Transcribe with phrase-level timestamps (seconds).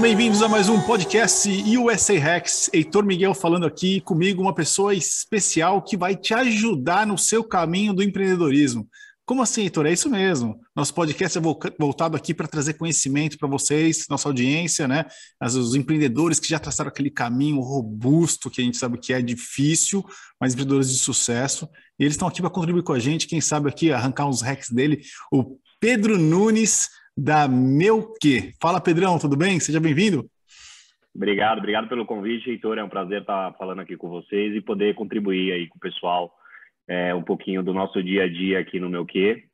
[0.00, 2.70] Sejam bem-vindos a mais um podcast USA Hacks.
[2.72, 7.92] Heitor Miguel falando aqui comigo, uma pessoa especial que vai te ajudar no seu caminho
[7.92, 8.88] do empreendedorismo.
[9.26, 9.84] Como assim, Heitor?
[9.84, 10.58] É isso mesmo.
[10.74, 11.42] Nosso podcast é
[11.78, 15.04] voltado aqui para trazer conhecimento para vocês, nossa audiência, né?
[15.38, 20.02] Os empreendedores que já traçaram aquele caminho robusto, que a gente sabe que é difícil,
[20.40, 21.68] mas empreendedores de sucesso.
[21.98, 24.70] E eles estão aqui para contribuir com a gente, quem sabe aqui arrancar uns hacks
[24.70, 25.02] dele.
[25.30, 26.88] O Pedro Nunes,
[27.20, 28.54] da Meu Que.
[28.60, 29.60] Fala, Pedrão, tudo bem?
[29.60, 30.26] Seja bem-vindo.
[31.14, 32.78] Obrigado, obrigado pelo convite, Heitor.
[32.78, 36.32] É um prazer estar falando aqui com vocês e poder contribuir aí com o pessoal
[36.88, 39.44] é, um pouquinho do nosso dia a dia aqui no meu quê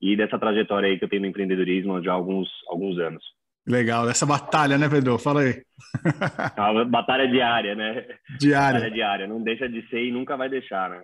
[0.00, 3.22] e dessa trajetória aí que eu tenho no empreendedorismo já há alguns, alguns anos.
[3.68, 5.16] Legal, essa batalha, né, Pedro?
[5.16, 5.62] Fala aí.
[6.56, 8.04] A batalha diária, né?
[8.40, 8.80] Diária.
[8.80, 11.02] Batalha diária, não deixa de ser e nunca vai deixar, né?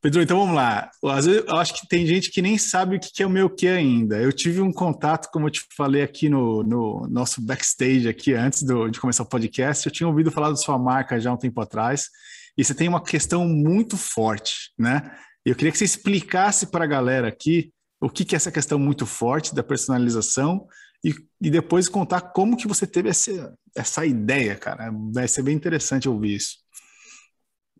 [0.00, 0.90] Pedro, então vamos lá.
[1.06, 3.50] Às vezes eu acho que tem gente que nem sabe o que é o meu
[3.50, 4.16] que ainda.
[4.16, 8.62] Eu tive um contato, como eu te falei aqui no, no nosso backstage aqui antes
[8.62, 9.84] do, de começar o podcast.
[9.84, 12.08] Eu tinha ouvido falar da sua marca já um tempo atrás
[12.56, 15.16] e você tem uma questão muito forte, né?
[15.44, 18.78] Eu queria que você explicasse para a galera aqui o que, que é essa questão
[18.78, 20.66] muito forte da personalização
[21.04, 24.92] e, e depois contar como que você teve essa, essa ideia, cara.
[25.12, 26.58] Vai ser bem interessante ouvir isso.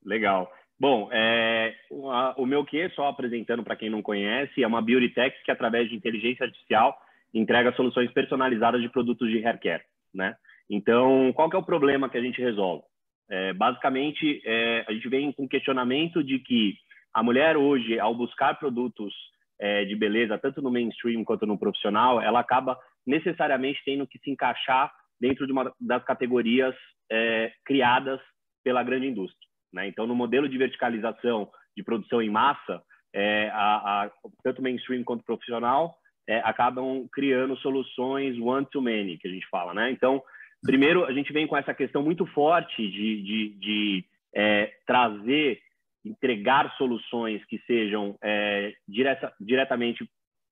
[0.05, 0.51] Legal.
[0.81, 5.37] Bom, é, o, meu que, só apresentando para quem não conhece, é uma beauty tech
[5.45, 6.97] que, através de inteligência artificial,
[7.35, 9.83] entrega soluções personalizadas de produtos de haircare,
[10.15, 10.37] né?
[10.71, 12.85] Então, qual que é o problema que a gente resolve?
[13.29, 16.75] É, basicamente, é, a gente vem com questionamento de que
[17.13, 19.13] a mulher hoje, ao buscar produtos
[19.59, 24.31] é, de beleza, tanto no mainstream quanto no profissional, ela acaba necessariamente tendo que se
[24.31, 26.75] encaixar dentro de uma das categorias
[27.11, 28.21] é, criadas
[28.63, 29.48] pela grande indústria.
[29.73, 29.89] Né?
[29.89, 32.83] Então, no modelo de verticalização de produção em massa,
[33.15, 34.11] é, a, a,
[34.43, 39.73] tanto mainstream quanto profissional é, acabam criando soluções one-to-many, que a gente fala.
[39.73, 39.91] Né?
[39.91, 40.23] Então,
[40.63, 44.05] Primeiro, a gente vem com essa questão muito forte de, de, de
[44.35, 45.61] é, trazer,
[46.05, 50.09] entregar soluções que sejam é, direta, diretamente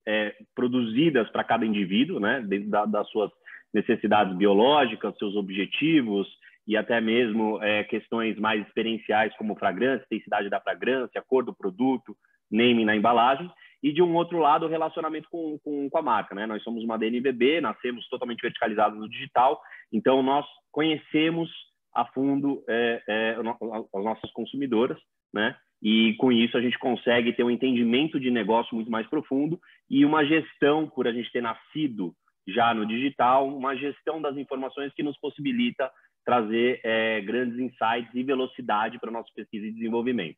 [0.06, 3.30] é, produzidas para cada indivíduo, né, dentro da, das suas
[3.74, 6.28] necessidades biológicas, seus objetivos
[6.66, 12.16] e até mesmo é, questões mais experienciais como fragrância, intensidade da fragrância, cor do produto,
[12.50, 13.50] naming na embalagem
[13.82, 16.46] e de um outro lado o relacionamento com, com, com, a marca, né?
[16.46, 19.60] Nós somos uma DNVB, nascemos totalmente verticalizados no digital,
[19.92, 21.50] então nós conhecemos
[21.94, 24.98] a fundo é, é, as nossas consumidoras,
[25.32, 25.56] né?
[25.82, 30.04] E com isso a gente consegue ter um entendimento de negócio muito mais profundo e
[30.04, 32.14] uma gestão, por a gente ter nascido
[32.48, 35.90] já no digital, uma gestão das informações que nos possibilita
[36.26, 40.36] trazer é, grandes insights e velocidade para a nossa pesquisa e desenvolvimento.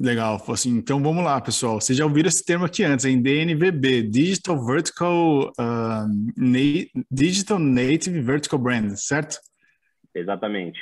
[0.00, 1.80] Legal, assim, então vamos lá, pessoal.
[1.80, 6.06] Vocês já ouviram esse termo aqui antes, em DNVB, Digital Vertical uh,
[6.36, 9.38] Na Digital Native Vertical Brand, certo?
[10.14, 10.80] Exatamente.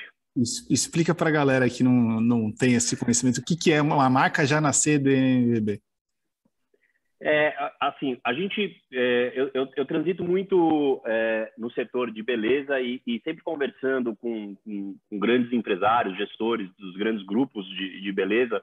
[0.70, 4.08] Explica para a galera que não, não tem esse conhecimento, o que, que é uma
[4.08, 5.80] marca já nascer DNVB?
[7.24, 12.80] É, assim, a gente, é, eu, eu, eu, transito muito é, no setor de beleza
[12.80, 18.12] e, e sempre conversando com, com, com, grandes empresários, gestores dos grandes grupos de, de
[18.12, 18.60] beleza,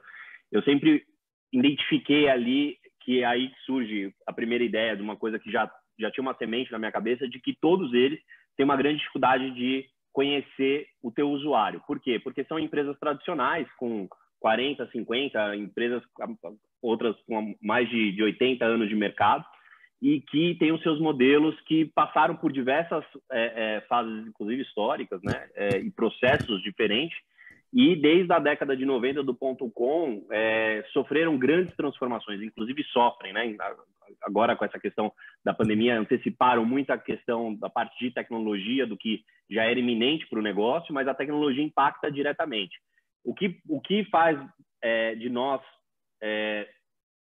[0.51, 1.05] eu sempre
[1.53, 6.21] identifiquei ali que aí surge a primeira ideia de uma coisa que já, já tinha
[6.21, 8.19] uma semente na minha cabeça, de que todos eles
[8.57, 11.81] têm uma grande dificuldade de conhecer o teu usuário.
[11.87, 12.19] Por quê?
[12.19, 14.05] Porque são empresas tradicionais, com
[14.39, 16.01] 40, 50, empresas,
[16.81, 19.45] outras com mais de, de 80 anos de mercado,
[20.01, 25.21] e que têm os seus modelos que passaram por diversas é, é, fases, inclusive históricas,
[25.21, 27.17] né, é, e processos diferentes,
[27.71, 33.31] e desde a década de 90 do ponto com é, sofreram grandes transformações, inclusive sofrem,
[33.31, 33.55] né?
[34.23, 35.11] Agora com essa questão
[35.45, 40.27] da pandemia anteciparam muito a questão da parte de tecnologia do que já era iminente
[40.27, 42.75] para o negócio, mas a tecnologia impacta diretamente.
[43.29, 44.39] O que o que faz
[44.81, 45.61] é, de nós
[46.19, 46.67] é,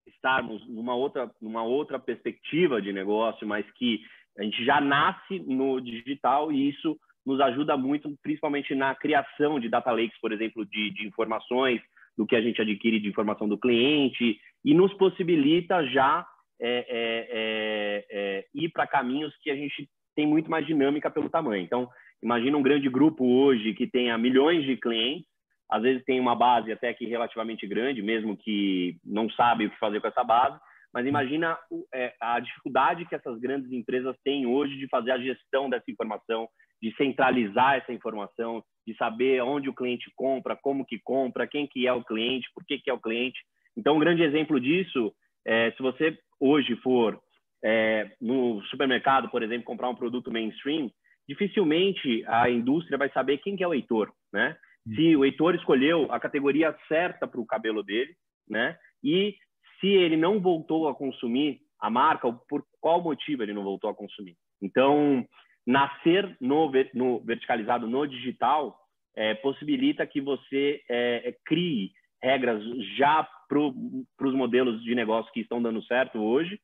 [0.09, 4.01] estarmos numa outra numa outra perspectiva de negócio, mas que
[4.37, 9.69] a gente já nasce no digital e isso nos ajuda muito, principalmente na criação de
[9.69, 11.81] data lakes, por exemplo, de, de informações,
[12.19, 16.27] do que a gente adquire de informação do cliente, e nos possibilita já
[16.61, 21.31] é, é, é, é ir para caminhos que a gente tem muito mais dinâmica pelo
[21.31, 21.63] tamanho.
[21.63, 21.89] Então,
[22.21, 25.34] imagina um grande grupo hoje que tenha milhões de clientes,
[25.71, 29.79] às vezes tem uma base até que relativamente grande, mesmo que não sabe o que
[29.79, 30.59] fazer com essa base,
[30.93, 31.59] mas imagina
[31.93, 36.49] é, a dificuldade que essas grandes empresas têm hoje de fazer a gestão dessa informação,
[36.81, 41.87] de centralizar essa informação, de saber onde o cliente compra, como que compra, quem que
[41.87, 43.41] é o cliente, por que que é o cliente.
[43.77, 45.13] Então, um grande exemplo disso,
[45.45, 47.21] é, se você hoje for
[47.65, 50.91] é, no supermercado, por exemplo, comprar um produto mainstream,
[51.29, 54.57] dificilmente a indústria vai saber quem que é o Heitor, né?
[54.95, 58.15] Se o Heitor escolheu a categoria certa para o cabelo dele,
[58.49, 58.77] né?
[59.03, 59.35] E
[59.81, 63.95] se ele não voltou a consumir a marca, por qual motivo ele não voltou a
[63.95, 64.37] consumir.
[64.61, 65.27] Então,
[65.67, 68.79] nascer no, no verticalizado, no digital,
[69.17, 71.93] é, possibilita que você é, é crie
[72.23, 72.63] regras
[72.97, 73.59] já para
[74.27, 76.59] os modelos de negócio que estão dando certo hoje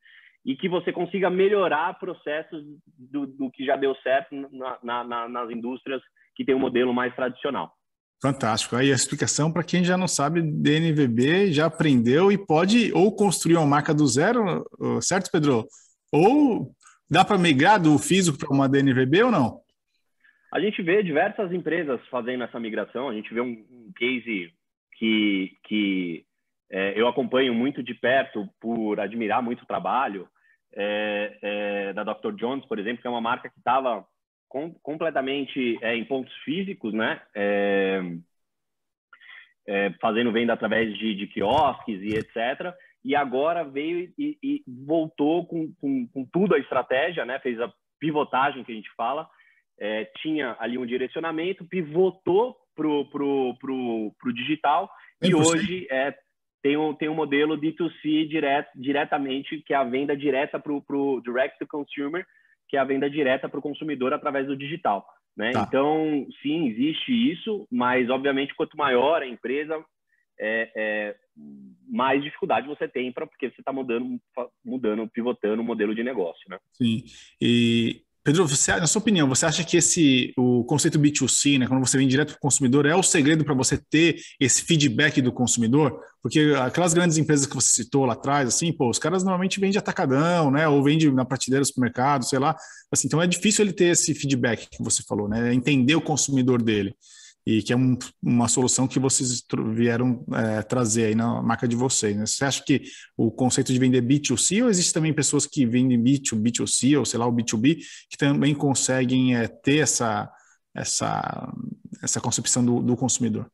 [0.44, 2.64] e que você consiga melhorar processos
[2.98, 4.34] do, do que já deu certo
[4.82, 6.02] na, na, nas indústrias
[6.34, 7.74] que tem um modelo mais tradicional.
[8.22, 8.76] Fantástico.
[8.76, 13.56] Aí a explicação para quem já não sabe DNVB, já aprendeu e pode ou construir
[13.56, 14.66] uma marca do zero,
[15.00, 15.66] certo, Pedro?
[16.12, 16.70] Ou
[17.10, 19.60] dá para migrar do físico para uma DNVB ou não?
[20.52, 23.08] A gente vê diversas empresas fazendo essa migração.
[23.08, 24.52] A gente vê um, um case
[24.98, 26.24] que, que
[26.70, 30.28] é, eu acompanho muito de perto por admirar muito o trabalho
[30.74, 32.32] é, é, da Dr.
[32.36, 34.04] Jones, por exemplo, que é uma marca que estava
[34.50, 37.22] com, completamente é, em pontos físicos, né?
[37.34, 38.02] É,
[39.66, 42.74] é, fazendo venda através de, de, quiosques e etc.
[43.04, 47.38] E agora veio e, e voltou com, com, com, tudo a estratégia, né?
[47.38, 49.28] Fez a pivotagem que a gente fala.
[49.78, 54.90] É, tinha ali um direcionamento, pivotou pro, pro, pro, pro digital
[55.22, 56.14] e hoje é,
[56.60, 61.20] tem, um, tem um modelo D2C direto, diretamente, que é a venda direta para o
[61.22, 62.26] direct to consumer,
[62.70, 65.04] que é a venda direta para o consumidor através do digital.
[65.36, 65.50] Né?
[65.50, 65.64] Tá.
[65.66, 69.84] Então, sim, existe isso, mas obviamente quanto maior a empresa,
[70.38, 71.16] é, é,
[71.88, 74.20] mais dificuldade você tem para porque você está mudando,
[74.64, 76.58] mudando, pivotando o modelo de negócio, né?
[76.72, 77.04] Sim.
[77.40, 81.86] E Pedro, você, na sua opinião, você acha que esse o conceito B2C, né, quando
[81.86, 85.32] você vem direto para o consumidor, é o segredo para você ter esse feedback do
[85.32, 85.98] consumidor?
[86.22, 89.78] Porque aquelas grandes empresas que você citou lá atrás, assim, pô, os caras normalmente vendem
[89.78, 92.54] atacadão, né, ou vendem na prateleira do supermercado, sei lá.
[92.92, 96.62] Assim, então é difícil ele ter esse feedback que você falou, né, entender o consumidor
[96.62, 96.94] dele
[97.58, 99.44] e que é um, uma solução que vocês
[99.74, 102.16] vieram é, trazer aí na marca de vocês.
[102.16, 102.26] Né?
[102.26, 102.82] Você acha que
[103.16, 107.18] o conceito de vender B2C ou existe também pessoas que vendem B2, B2C ou sei
[107.18, 110.30] lá, o B2B, que também conseguem é, ter essa,
[110.74, 111.52] essa,
[112.02, 113.50] essa concepção do, do consumidor?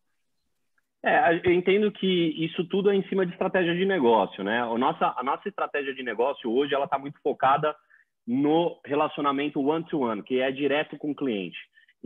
[1.04, 4.60] É, eu entendo que isso tudo é em cima de estratégia de negócio, né?
[4.60, 7.74] A nossa, a nossa estratégia de negócio hoje ela está muito focada
[8.26, 11.56] no relacionamento one-to-one, -one, que é direto com o cliente.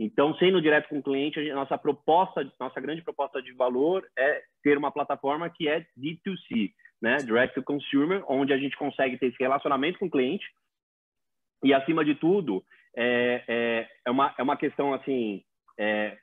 [0.03, 4.41] Então, sendo direto com o cliente, a nossa proposta, nossa grande proposta de valor é
[4.63, 7.17] ter uma plataforma que é D2C, né?
[7.17, 10.43] Direct to Consumer, onde a gente consegue ter esse relacionamento com o cliente
[11.63, 12.63] e, acima de tudo,
[12.97, 15.43] é, é, é uma, é uma questão, assim,
[15.79, 16.17] é,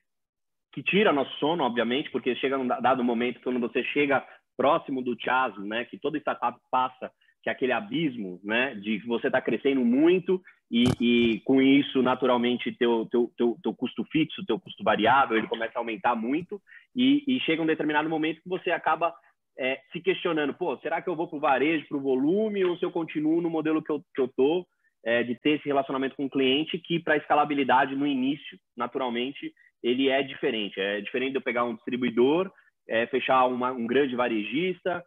[0.73, 4.27] que tira nosso sono, obviamente, porque chega num dado momento quando você chega
[4.57, 5.85] próximo do chasm, né?
[5.85, 10.43] Que toda startup passa que é aquele abismo, né, de que você está crescendo muito
[10.71, 15.47] e, e, com isso, naturalmente, teu, teu, teu, teu custo fixo, teu custo variável, ele
[15.47, 16.61] começa a aumentar muito
[16.95, 19.15] e, e chega um determinado momento que você acaba
[19.59, 22.77] é, se questionando, pô, será que eu vou para o varejo, para o volume, ou
[22.77, 24.67] se eu continuo no modelo que eu, que eu tô,
[25.05, 30.09] é, de ter esse relacionamento com o cliente, que para escalabilidade no início, naturalmente, ele
[30.09, 30.79] é diferente.
[30.79, 32.53] É diferente de eu pegar um distribuidor,
[32.87, 35.05] é, fechar uma, um grande varejista,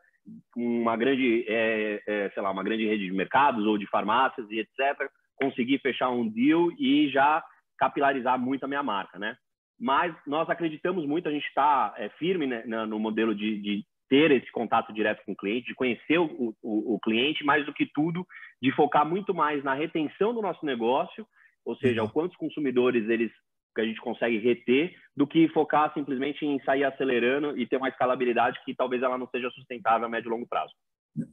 [0.55, 4.59] uma grande, é, é, sei lá, uma grande rede de mercados ou de farmácias e
[4.59, 5.09] etc,
[5.41, 7.43] conseguir fechar um deal e já
[7.77, 9.35] capilarizar muito a minha marca, né?
[9.79, 14.29] Mas nós acreditamos muito, a gente está é, firme né, no modelo de, de, ter
[14.29, 17.85] esse contato direto com o cliente, de conhecer o, o, o, cliente, mais do que
[17.85, 18.27] tudo,
[18.61, 21.25] de focar muito mais na retenção do nosso negócio,
[21.65, 22.09] ou seja, uhum.
[22.09, 23.31] quantos consumidores eles
[23.73, 27.87] que a gente consegue reter do que focar simplesmente em sair acelerando e ter uma
[27.87, 30.73] escalabilidade que talvez ela não seja sustentável a médio e longo prazo.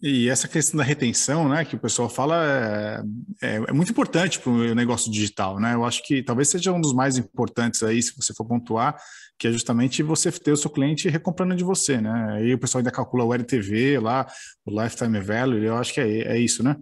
[0.03, 2.37] E essa questão da retenção, né, que o pessoal fala,
[3.41, 5.75] é, é, é muito importante para o negócio digital, né?
[5.75, 8.97] Eu acho que talvez seja um dos mais importantes aí, se você for pontuar,
[9.39, 12.33] que é justamente você ter o seu cliente recomprando de você, né?
[12.33, 14.27] Aí o pessoal ainda calcula o LTV lá,
[14.67, 16.77] o lifetime value, eu acho que é, é isso, né?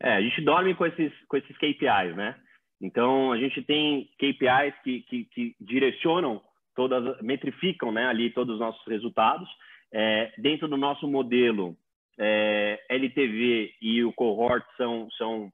[0.00, 2.34] É, a gente dorme com esses, com esses KPIs, né?
[2.80, 6.40] Então, a gente tem KPIs que, que, que direcionam
[6.74, 9.48] todas, metrificam né, ali todos os nossos resultados.
[9.92, 11.76] É, dentro do nosso modelo,
[12.18, 15.52] é, LTV e o cohort são, são,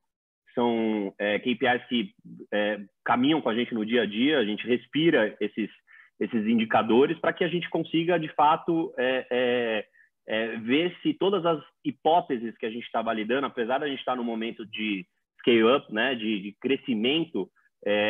[0.54, 2.14] são é, KPIs que
[2.52, 5.70] é, caminham com a gente no dia a dia, a gente respira esses,
[6.18, 9.86] esses indicadores para que a gente consiga, de fato, é,
[10.26, 13.98] é, ver se todas as hipóteses que a gente está validando, apesar de a gente
[13.98, 15.06] estar tá no momento de
[15.40, 17.50] scale-up, né, de, de crescimento,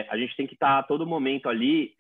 [0.08, 1.96] a gente tem que estar tá a todo momento ali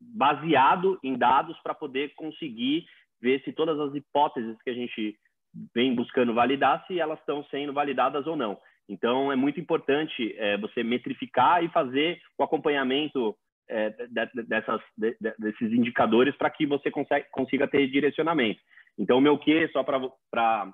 [0.00, 2.84] baseado em dados para poder conseguir
[3.20, 5.18] ver se todas as hipóteses que a gente
[5.74, 8.58] vem buscando validar, se elas estão sendo validadas ou não.
[8.88, 13.36] Então, é muito importante é, você metrificar e fazer o acompanhamento
[13.68, 13.90] é,
[14.46, 18.60] dessas, de, desses indicadores para que você consiga, consiga ter direcionamento.
[18.98, 20.72] Então, o meu que, só para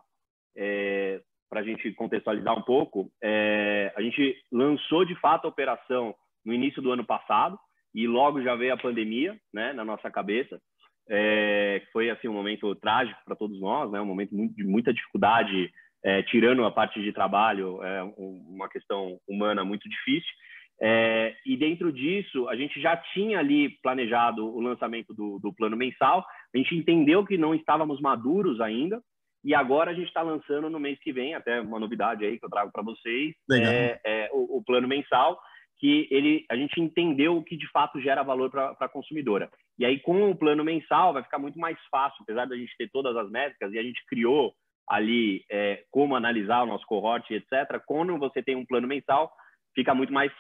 [0.57, 6.15] é, a gente contextualizar um pouco, é, a gente lançou de fato a operação
[6.45, 7.59] no início do ano passado
[7.95, 10.61] e logo já veio a pandemia né, na nossa cabeça.
[11.09, 15.71] É, foi assim um momento trágico para todos nós, né, um momento de muita dificuldade,
[16.05, 20.33] é, tirando a parte de trabalho, é uma questão humana muito difícil.
[20.81, 25.77] É, e dentro disso, a gente já tinha ali planejado o lançamento do, do, plano
[25.77, 29.01] mensal, a gente entendeu que não estávamos maduros ainda,
[29.45, 32.45] e agora a gente está lançando no mês que vem, até uma novidade aí que
[32.45, 35.39] eu trago para vocês, é, é, o, o, plano mensal,
[35.83, 39.51] que ele, a gente entendeu o que de fato gera valor para a consumidora.
[39.77, 42.89] E aí, com o plano mensal, vai ficar muito mais fácil, apesar da gente ter
[42.89, 44.55] todas as métricas, e a gente criou
[44.89, 47.83] ali é, como analisar o nosso cohort, etc.
[47.85, 49.33] Quando você tem um plano mensal,
[49.75, 50.31] fica muito mais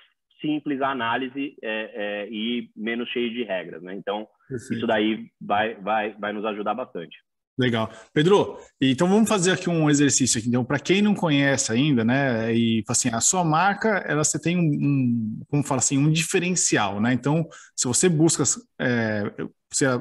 [0.40, 3.96] simples a análise é, é, e menos cheio de regras, né?
[3.96, 4.74] Então, Perfeito.
[4.74, 7.18] isso daí vai, vai, vai nos ajudar bastante.
[7.58, 7.90] Legal.
[8.14, 10.48] Pedro, então vamos fazer aqui um exercício aqui.
[10.48, 14.56] Então, para quem não conhece ainda, né, e assim, a sua marca, ela você tem
[14.56, 17.12] um, um como fala assim, um diferencial, né?
[17.12, 18.42] Então, se você busca,
[18.80, 19.24] é,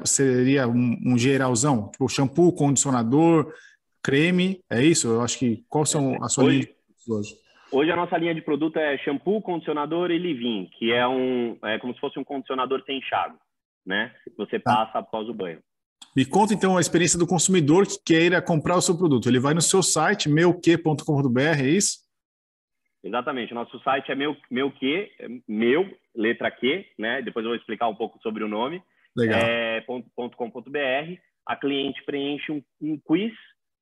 [0.04, 3.52] seria um, um geralzão, tipo shampoo, condicionador,
[4.02, 5.08] creme, é isso?
[5.08, 6.68] Eu acho que qual são a sua hoje, linha
[7.08, 7.34] hoje?
[7.70, 11.78] Hoje a nossa linha de produto é shampoo, condicionador e leave-in, que é um é
[11.78, 13.36] como se fosse um condicionador sem enxágue,
[13.84, 14.14] né?
[14.38, 14.74] Você tá.
[14.74, 15.60] passa após o banho.
[16.16, 19.28] Me conta então a experiência do consumidor que queira comprar o seu produto.
[19.28, 22.02] Ele vai no seu site meuque.com.br, é isso?
[23.02, 23.52] Exatamente.
[23.52, 25.10] Nosso site é meu, meu que,
[25.48, 27.20] meu, letra Q, né?
[27.22, 28.82] Depois eu vou explicar um pouco sobre o nome.
[29.16, 29.40] Legal.
[29.40, 31.18] É, .com.br.
[31.46, 33.32] A cliente preenche um, um quiz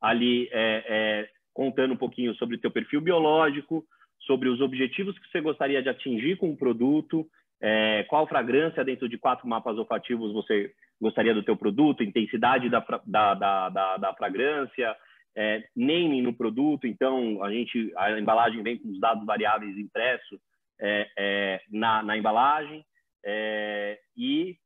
[0.00, 3.84] ali é, é, contando um pouquinho sobre o teu perfil biológico,
[4.20, 7.28] sobre os objetivos que você gostaria de atingir com o produto,
[7.60, 12.84] é, qual fragrância dentro de quatro mapas olfativos você gostaria do teu produto, intensidade da,
[13.06, 14.96] da, da, da, da fragrância,
[15.36, 20.40] é, naming no produto, então a gente a embalagem vem com os dados variáveis impressos
[20.80, 22.84] é, é, na, na embalagem
[23.24, 24.56] é, e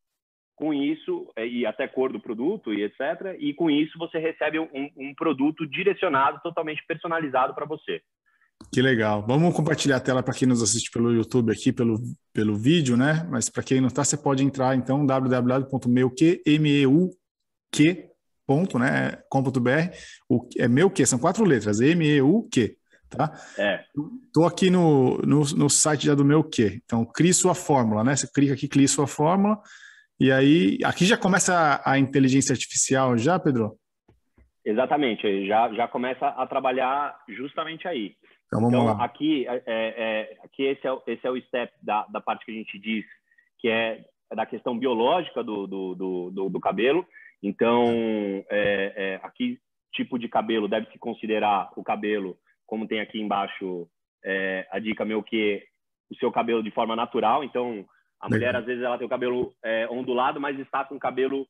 [0.56, 3.36] com isso, é, e até cor do produto e etc.
[3.38, 8.00] E com isso você recebe um, um produto direcionado, totalmente personalizado para você.
[8.72, 9.24] Que legal.
[9.26, 12.00] Vamos compartilhar a tela para quem nos assiste pelo YouTube aqui, pelo,
[12.32, 13.26] pelo vídeo, né?
[13.30, 16.42] Mas para quem não está, você pode entrar então www.meuq,
[18.46, 19.22] ponto, né.
[20.28, 22.76] O é meu que são quatro letras, M E U Q,
[23.08, 23.32] tá?
[23.56, 23.84] É.
[24.32, 26.80] Tô aqui no, no, no site já do meu que.
[26.84, 28.16] Então, crie sua fórmula, né?
[28.16, 29.60] Você clica aqui, crie sua fórmula
[30.18, 33.76] e aí, aqui já começa a, a inteligência artificial, já, Pedro?
[34.64, 38.14] Exatamente, já, já começa a trabalhar justamente aí.
[38.46, 39.04] Então, vamos então, lá.
[39.04, 42.54] Aqui, é, é, aqui esse, é, esse é o step da, da parte que a
[42.54, 43.04] gente diz,
[43.58, 45.94] que é da questão biológica do, do,
[46.30, 47.06] do, do cabelo.
[47.42, 47.84] Então,
[48.50, 49.58] é, é, aqui,
[49.92, 52.36] tipo de cabelo, deve-se considerar o cabelo,
[52.66, 53.88] como tem aqui embaixo
[54.24, 55.62] é, a dica meu, que
[56.10, 57.44] o seu cabelo de forma natural.
[57.44, 57.84] Então,
[58.20, 61.46] a mulher, às vezes, ela tem o cabelo é, ondulado, mas está com o cabelo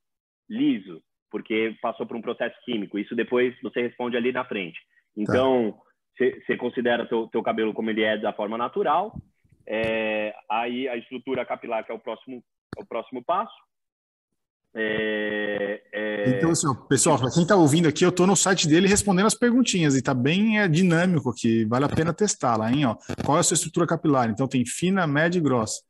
[0.48, 2.98] liso, porque passou por um processo químico.
[2.98, 4.78] Isso depois você responde ali na frente.
[5.16, 5.78] Então,
[6.16, 9.14] você considera teu, teu cabelo como ele é da forma natural.
[9.66, 12.42] É, aí a estrutura capilar, que é o próximo,
[12.78, 13.54] é o próximo passo.
[14.76, 16.30] É, é...
[16.36, 19.34] Então, assim, pessoal, para quem está ouvindo aqui, eu estou no site dele respondendo as
[19.34, 22.84] perguntinhas e está bem é, dinâmico aqui, vale a pena testar lá, hein?
[22.86, 22.96] Ó.
[23.24, 24.28] Qual é a sua estrutura capilar?
[24.28, 25.80] Então, tem fina, média e grossa.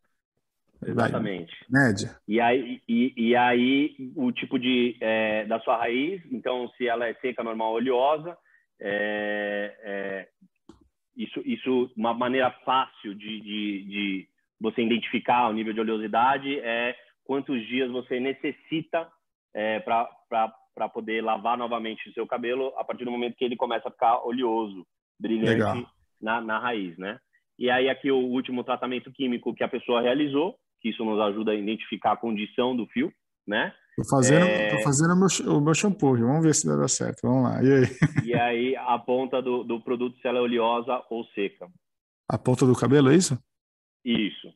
[0.86, 1.52] Exatamente.
[1.68, 2.14] Média.
[2.28, 7.06] E aí, e, e aí o tipo de é, da sua raiz, então se ela
[7.06, 8.36] é seca, normal, oleosa,
[8.80, 10.28] é, é,
[11.16, 14.28] isso, isso uma maneira fácil de, de, de,
[14.60, 19.10] você identificar o nível de oleosidade é quantos dias você necessita
[19.54, 23.88] é, para poder lavar novamente o seu cabelo a partir do momento que ele começa
[23.88, 24.86] a ficar oleoso,
[25.18, 25.86] brilhante
[26.20, 27.18] na, na raiz, né?
[27.58, 31.52] E aí aqui o último tratamento químico que a pessoa realizou, que isso nos ajuda
[31.52, 33.12] a identificar a condição do fio,
[33.46, 33.72] né?
[33.96, 34.76] Tô fazendo, é...
[34.76, 37.20] tô fazendo o, meu, o meu shampoo, vamos ver se dá certo.
[37.22, 37.62] Vamos lá.
[37.62, 37.84] E aí?
[38.24, 41.68] E aí a ponta do, do produto se ela é oleosa ou seca.
[42.28, 43.38] A ponta do cabelo, é isso?
[44.04, 44.52] Isso.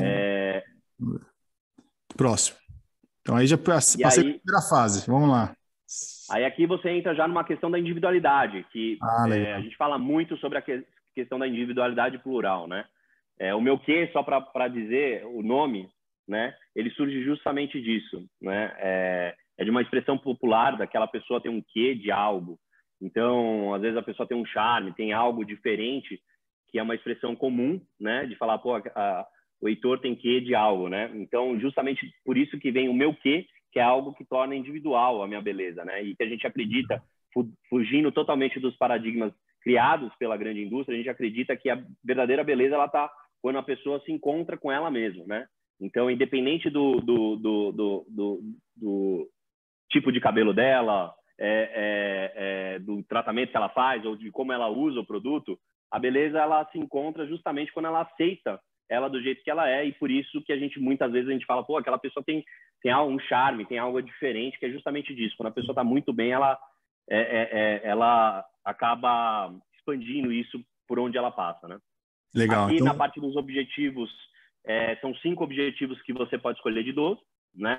[0.00, 0.62] é...
[2.16, 2.56] Próximo.
[3.20, 4.10] Então aí já passei aí...
[4.10, 5.06] a primeira fase.
[5.10, 5.54] Vamos lá.
[6.30, 9.98] Aí aqui você entra já numa questão da individualidade, que ah, é, a gente fala
[9.98, 10.62] muito sobre a
[11.14, 12.84] questão da individualidade plural, né?
[13.38, 15.90] É, o meu que, só para dizer o nome,
[16.26, 18.24] né, ele surge justamente disso.
[18.40, 18.72] Né?
[18.78, 22.58] É, é, de uma expressão popular daquela pessoa tem um quê de algo.
[23.00, 26.20] Então, às vezes a pessoa tem um charme, tem algo diferente
[26.68, 28.26] que é uma expressão comum, né?
[28.26, 29.26] De falar, pô, a, a,
[29.60, 31.08] o Heitor tem que de algo, né?
[31.14, 35.22] Então, justamente por isso que vem o meu que, que é algo que torna individual
[35.22, 36.02] a minha beleza, né?
[36.02, 37.00] E que a gente acredita,
[37.68, 42.74] fugindo totalmente dos paradigmas criados pela grande indústria, a gente acredita que a verdadeira beleza
[42.74, 45.46] ela está quando a pessoa se encontra com ela mesma, né?
[45.80, 48.42] Então, independente do, do, do, do, do,
[48.76, 49.30] do
[49.90, 54.52] tipo de cabelo dela, é, é, é, do tratamento que ela faz ou de como
[54.52, 55.58] ela usa o produto,
[55.90, 59.84] a beleza ela se encontra justamente quando ela aceita ela do jeito que ela é
[59.84, 62.44] e por isso que a gente muitas vezes a gente fala, pô, aquela pessoa tem
[62.82, 65.34] tem um charme, tem algo diferente que é justamente disso.
[65.38, 66.58] Quando a pessoa está muito bem, ela
[67.08, 71.78] é, é, é, ela acaba expandindo isso por onde ela passa, né?
[72.34, 72.66] Legal.
[72.66, 72.86] Aqui então...
[72.86, 74.10] na parte dos objetivos
[74.66, 77.20] é, são cinco objetivos que você pode escolher de 12,
[77.54, 77.78] né?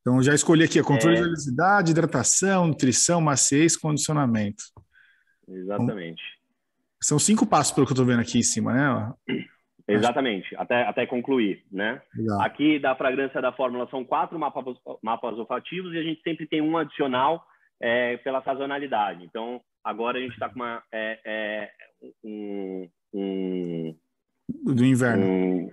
[0.00, 4.64] Então já escolhi aqui: controle de oleosidade, hidratação, nutrição, maciez, condicionamento.
[5.46, 6.22] Exatamente.
[6.22, 6.40] Então,
[7.02, 9.12] são cinco passos pelo que eu estou vendo aqui em cima, né?
[9.88, 12.00] Exatamente, até, até concluir, né?
[12.14, 12.40] Legal.
[12.42, 16.60] Aqui da fragrância da fórmula são quatro mapas, mapas olfativos e a gente sempre tem
[16.60, 17.44] um adicional
[17.80, 19.24] é, pela sazonalidade.
[19.24, 21.70] Então, agora a gente está com uma, é, é,
[22.22, 23.96] um, um,
[24.48, 25.26] Do inverno.
[25.26, 25.70] Um,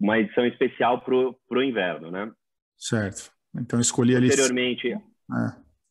[0.00, 1.14] uma edição especial para
[1.58, 2.30] o inverno, né?
[2.76, 3.32] Certo.
[3.54, 4.28] Então, escolhi ali...
[4.28, 4.98] Posteriormente, é.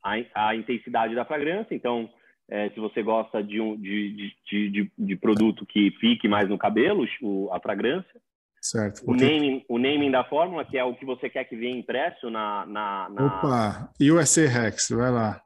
[0.03, 1.73] a, a intensidade da fragrância.
[1.73, 2.09] Então,
[2.49, 6.57] é, se você gosta de, um, de, de, de, de, produto que fique mais no
[6.57, 8.21] cabelo, o, a fragrância.
[8.61, 9.05] Certo.
[9.05, 9.23] Porque...
[9.23, 12.29] O, naming, o naming da fórmula, que é o que você quer que venha impresso
[12.29, 12.65] na.
[12.65, 13.25] na, na...
[13.25, 13.93] Opa!
[14.01, 15.41] USA Rex, vai lá.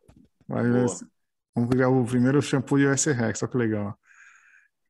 [0.48, 0.64] Vai
[1.56, 3.98] Vamos pegar o primeiro shampoo USA Rex, olha que legal.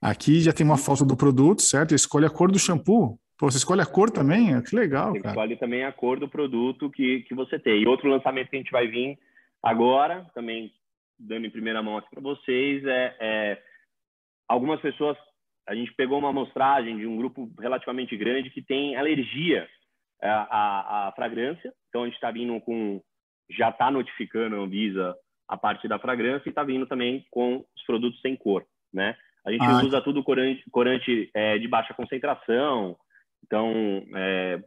[0.01, 1.93] Aqui já tem uma foto do produto, certo?
[1.93, 3.19] Escolhe a cor do shampoo.
[3.37, 4.61] Pô, você escolhe a cor também?
[4.61, 5.29] Que legal, você cara.
[5.29, 7.81] escolhe também a cor do produto que, que você tem.
[7.81, 9.17] E outro lançamento que a gente vai vir
[9.61, 10.71] agora, também
[11.19, 13.61] dando em primeira mão aqui para vocês, é, é,
[14.48, 15.17] algumas pessoas,
[15.67, 19.67] a gente pegou uma amostragem de um grupo relativamente grande que tem alergia
[20.21, 23.01] à, à, à fragrância, então a gente está vindo com,
[23.50, 25.15] já está notificando a Anvisa
[25.48, 29.15] a parte da fragrância e está vindo também com os produtos sem cor, né?
[29.45, 29.81] A gente ah.
[29.83, 32.98] usa tudo corante, corante é, de baixa concentração,
[33.46, 34.60] então é,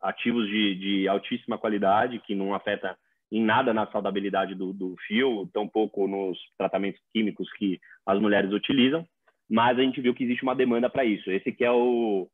[0.00, 2.96] ativos de, de altíssima qualidade que não afeta
[3.30, 9.06] em nada na saudabilidade do, do fio, tampouco nos tratamentos químicos que as mulheres utilizam,
[9.50, 11.30] mas a gente viu que existe uma demanda para isso.
[11.30, 12.28] Esse que é o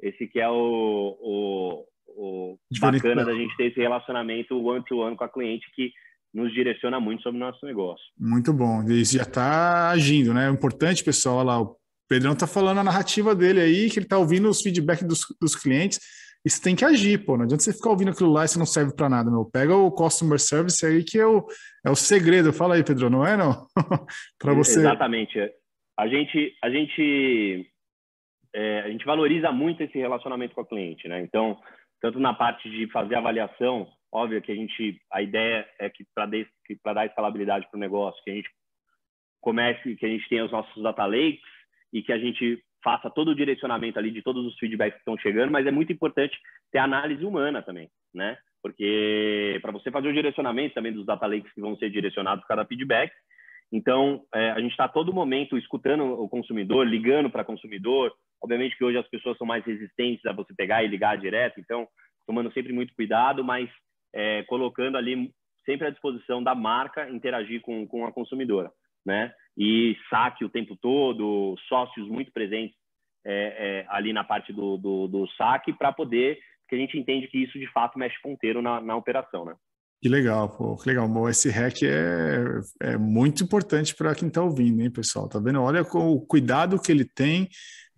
[0.00, 5.16] esse que é o, o, o bacana da gente ter esse relacionamento one to one
[5.16, 5.92] com a cliente que
[6.34, 8.04] nos direciona muito sobre o nosso negócio.
[8.18, 8.82] Muito bom.
[8.88, 10.48] E já está agindo, né?
[10.48, 11.76] É importante, pessoal, olha lá, o
[12.08, 15.56] Pedrão está falando a narrativa dele aí, que ele está ouvindo os feedbacks dos, dos
[15.56, 15.98] clientes
[16.44, 17.36] e você tem que agir, pô.
[17.36, 19.44] Não adianta você ficar ouvindo aquilo lá e você não serve para nada, meu.
[19.44, 21.46] Pega o customer service aí que é o,
[21.86, 22.52] é o segredo.
[22.52, 23.66] Fala aí, Pedro, não é não?
[24.38, 24.80] para você.
[24.80, 25.38] Exatamente.
[25.96, 27.70] A gente, a gente,
[28.52, 31.20] é, a gente valoriza muito esse relacionamento com o cliente, né?
[31.20, 31.60] Então,
[32.00, 36.94] tanto na parte de fazer avaliação, óbvio que a gente, a ideia é que para
[36.94, 38.50] dar escalabilidade para o negócio, que a gente
[39.40, 41.40] comece, que a gente tenha os nossos data lakes
[41.92, 45.16] e que a gente faça todo o direcionamento ali de todos os feedbacks que estão
[45.18, 46.36] chegando, mas é muito importante
[46.70, 48.36] ter análise humana também, né?
[48.62, 52.64] Porque para você fazer o direcionamento também dos data lakes que vão ser direcionados cada
[52.64, 53.12] feedback,
[53.72, 58.12] então é, a gente está todo momento escutando o consumidor, ligando para o consumidor.
[58.42, 61.86] Obviamente que hoje as pessoas são mais resistentes a você pegar e ligar direto, então
[62.26, 63.70] tomando sempre muito cuidado, mas
[64.14, 65.30] é, colocando ali
[65.64, 68.70] sempre à disposição da marca interagir com, com a consumidora
[69.04, 69.32] né?
[69.56, 72.76] E saque o tempo todo, sócios muito presentes
[73.24, 77.28] é, é, ali na parte do, do, do saque para poder, porque a gente entende
[77.28, 79.54] que isso de fato mexe ponteiro na, na operação, né?
[80.00, 81.08] Que legal, pô, que legal.
[81.08, 82.44] Bom, esse REC é,
[82.80, 85.28] é muito importante para quem está ouvindo, hein, pessoal?
[85.28, 85.62] Tá vendo?
[85.62, 87.48] Olha o cuidado que ele tem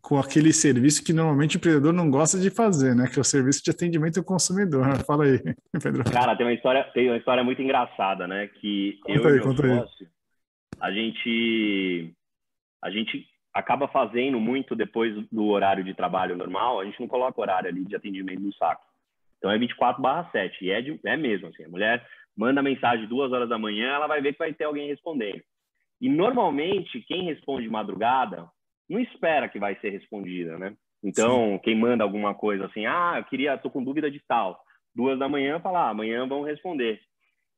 [0.02, 3.08] com aquele serviço que normalmente o empreendedor não gosta de fazer, né?
[3.10, 4.84] Que é o serviço de atendimento ao consumidor.
[5.06, 5.40] Fala aí,
[5.82, 6.04] Pedro.
[6.04, 8.48] Cara, tem uma história, tem uma história muito engraçada, né?
[8.60, 10.06] Que conta eu aí, e meu sócio,
[10.80, 12.12] a gente
[12.82, 17.40] a gente acaba fazendo muito depois do horário de trabalho normal, a gente não coloca
[17.40, 18.84] horário ali de atendimento no saco.
[19.38, 22.06] Então é 24 barra 7, e é, de, é mesmo assim, a mulher
[22.36, 25.42] manda mensagem duas horas da manhã, ela vai ver que vai ter alguém respondendo.
[26.00, 28.48] E normalmente, quem responde de madrugada,
[28.88, 30.74] não espera que vai ser respondida, né?
[31.02, 31.58] Então, Sim.
[31.62, 34.60] quem manda alguma coisa assim, ah, eu queria, tô com dúvida de tal,
[34.94, 37.00] duas da manhã, fala, ah, amanhã vão responder.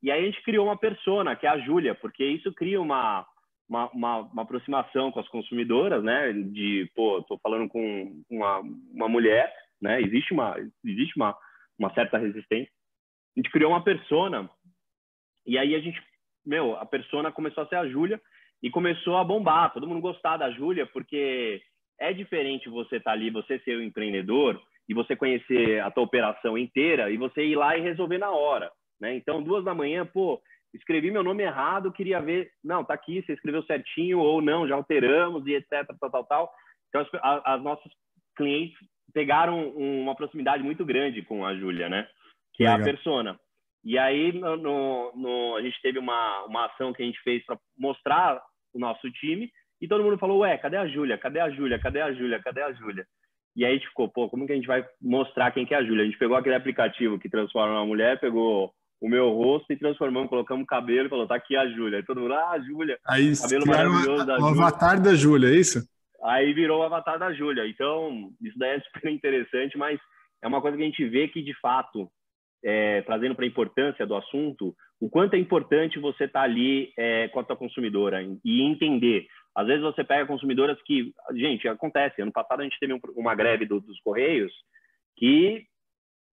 [0.02, 3.26] E aí a gente criou uma persona, que é a Júlia, porque isso cria uma,
[3.68, 6.32] uma, uma, uma, aproximação com as consumidoras, né?
[6.32, 8.60] De, pô, tô falando com uma,
[8.92, 10.00] uma mulher, né?
[10.00, 10.54] Existe uma,
[10.84, 11.36] existe uma,
[11.78, 12.70] uma certa resistência.
[13.36, 14.48] A gente criou uma persona
[15.46, 16.02] e aí a gente,
[16.44, 18.20] meu, a persona começou a ser a Júlia
[18.62, 19.72] e começou a bombar.
[19.72, 21.62] Todo mundo gostava da Júlia porque
[21.98, 25.90] é diferente você estar tá ali, você ser o um empreendedor e você conhecer a
[25.90, 29.14] tua operação inteira e você ir lá e resolver na hora, né?
[29.14, 30.40] Então, duas da manhã, pô,
[30.74, 34.74] escrevi meu nome errado, queria ver, não, tá aqui, você escreveu certinho ou não, já
[34.74, 36.52] alteramos e etc, tal, tal, tal.
[36.88, 37.90] Então, as, as nossas
[38.36, 38.76] clientes
[39.12, 42.06] pegaram uma proximidade muito grande com a Júlia, né?
[42.54, 42.78] Que Legal.
[42.78, 43.40] é a persona.
[43.84, 47.44] E aí, no, no, no, a gente teve uma, uma ação que a gente fez
[47.44, 48.42] para mostrar
[48.74, 51.16] o nosso time e todo mundo falou, ué, cadê a Júlia?
[51.18, 51.78] Cadê a Júlia?
[51.78, 52.40] Cadê a Júlia?
[52.42, 53.06] Cadê a Júlia?
[53.54, 55.78] E aí a gente ficou, pô, como que a gente vai mostrar quem que é
[55.78, 56.02] a Júlia?
[56.02, 60.28] A gente pegou aquele aplicativo que transforma uma mulher, pegou o meu rosto e transformamos,
[60.28, 61.98] colocamos cabelo e falou, tá aqui a Júlia.
[61.98, 62.98] Aí todo mundo, ah, a Júlia.
[63.06, 65.86] Aí cabelo maravilhoso da o avatar da Júlia, é isso?
[66.24, 67.66] Aí virou o avatar da Júlia.
[67.66, 70.00] Então, isso daí é super interessante, mas
[70.42, 72.10] é uma coisa que a gente vê que, de fato,
[72.64, 76.92] é, trazendo para a importância do assunto, o quanto é importante você estar tá ali
[76.98, 79.26] é, com a tua consumidora e entender.
[79.54, 82.20] Às vezes você pega consumidoras que, gente, acontece.
[82.20, 84.52] Ano passado a gente teve uma greve do, dos Correios
[85.16, 85.64] que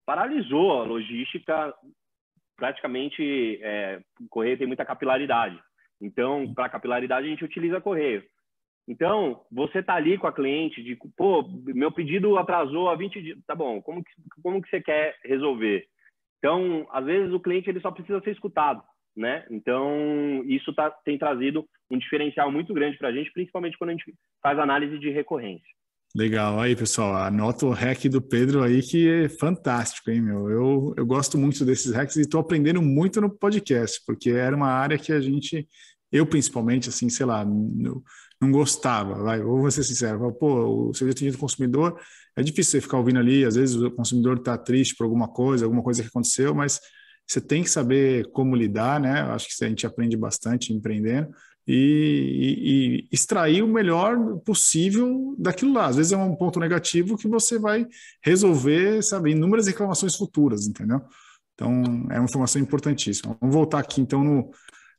[0.06, 1.74] paralisou a logística.
[2.56, 5.60] Praticamente, é, Correio tem muita capilaridade.
[6.02, 8.24] Então, para capilaridade, a gente utiliza Correio.
[8.88, 13.40] Então, você tá ali com a cliente de, pô, meu pedido atrasou há 20 dias.
[13.48, 14.12] Tá bom, como que,
[14.42, 15.86] como que você quer resolver?
[16.38, 18.84] Então, às vezes o cliente ele só precisa ser escutado,
[19.16, 19.46] né?
[19.50, 23.94] Então, isso tá, tem trazido um diferencial muito grande para a gente, principalmente quando a
[23.94, 25.70] gente faz análise de recorrência.
[26.16, 30.48] Legal, aí pessoal, anota o hack do Pedro aí que é fantástico, hein, meu?
[30.48, 34.68] Eu, eu gosto muito desses hacks e estou aprendendo muito no podcast, porque era uma
[34.68, 35.68] área que a gente,
[36.12, 41.38] eu principalmente, assim, sei lá, não gostava, vai, vou ser sincero, pô, o serviço atendimento
[41.38, 42.00] do consumidor,
[42.36, 45.66] é difícil você ficar ouvindo ali, às vezes o consumidor está triste por alguma coisa,
[45.66, 46.80] alguma coisa que aconteceu, mas
[47.26, 49.22] você tem que saber como lidar, né?
[49.22, 51.30] Acho que a gente aprende bastante empreendendo
[51.68, 55.88] e, e, e, extrair o melhor possível daquilo lá.
[55.88, 57.88] Às vezes é um ponto negativo que você vai
[58.22, 61.02] resolver, sabe, inúmeras reclamações futuras, entendeu?
[61.54, 63.38] Então, é uma informação importantíssima.
[63.40, 64.52] Vamos voltar aqui, então, no,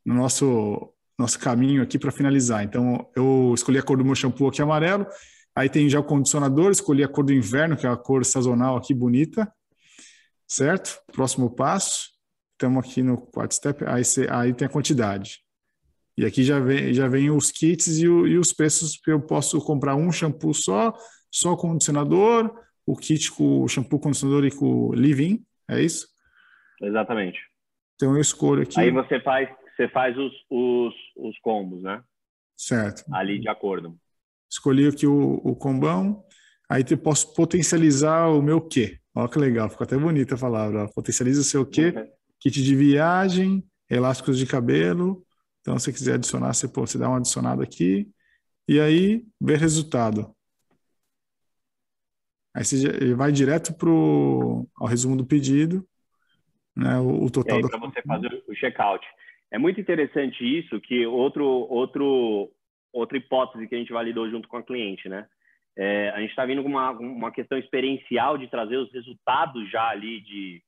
[0.05, 2.65] no nosso nosso caminho aqui para finalizar.
[2.65, 5.07] Então, eu escolhi a cor do meu shampoo aqui amarelo,
[5.55, 8.77] aí tem já o condicionador, escolhi a cor do inverno, que é a cor sazonal
[8.77, 9.53] aqui bonita,
[10.47, 10.99] certo?
[11.13, 12.11] Próximo passo,
[12.53, 15.44] estamos aqui no quarto step, aí, cê, aí tem a quantidade.
[16.17, 19.21] E aqui já vem, já vem os kits e, o, e os preços que eu
[19.21, 20.93] posso comprar um shampoo só,
[21.31, 22.55] só condicionador,
[22.87, 26.07] o kit com o shampoo, condicionador e com o leave-in, é isso?
[26.81, 27.41] Exatamente.
[27.97, 28.79] Então eu escolho aqui.
[28.79, 32.03] Aí você faz você faz os, os, os combos, né?
[32.57, 33.05] Certo.
[33.13, 33.97] Ali de acordo.
[34.51, 36.25] Escolhi aqui o, o combão,
[36.71, 38.99] aí eu posso potencializar o meu quê?
[39.15, 40.89] Olha que legal, ficou até bonita a palavra.
[40.95, 41.93] Potencializa o seu quê?
[41.97, 42.07] Uhum.
[42.41, 45.25] Kit de viagem, elásticos de cabelo.
[45.65, 48.07] Então, se você quiser adicionar, você, pô, você dá uma adicionada aqui.
[48.69, 50.31] E aí, ver resultado.
[52.55, 55.83] Aí você vai direto pro, ao resumo do pedido,
[56.77, 57.63] né, o, o total.
[57.63, 59.07] Para você fazer o checkout.
[59.51, 62.53] É muito interessante isso, que outro, outro,
[62.93, 65.27] outra hipótese que a gente validou junto com a cliente, né?
[65.77, 69.89] É, a gente está vindo com uma, uma questão experiencial de trazer os resultados já
[69.89, 70.63] ali de,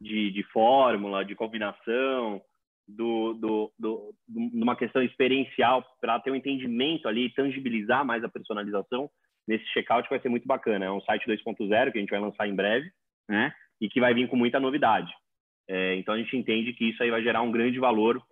[0.00, 2.40] de, de fórmula, de combinação,
[2.88, 8.28] do, do, do, de uma questão experiencial para ter um entendimento ali, tangibilizar mais a
[8.28, 9.10] personalização
[9.46, 10.84] nesse checkout vai ser muito bacana.
[10.84, 12.90] É um site 2.0 que a gente vai lançar em breve,
[13.28, 13.52] né?
[13.80, 15.10] E que vai vir com muita novidade.
[15.68, 18.22] É, então a gente entende que isso aí vai gerar um grande valor,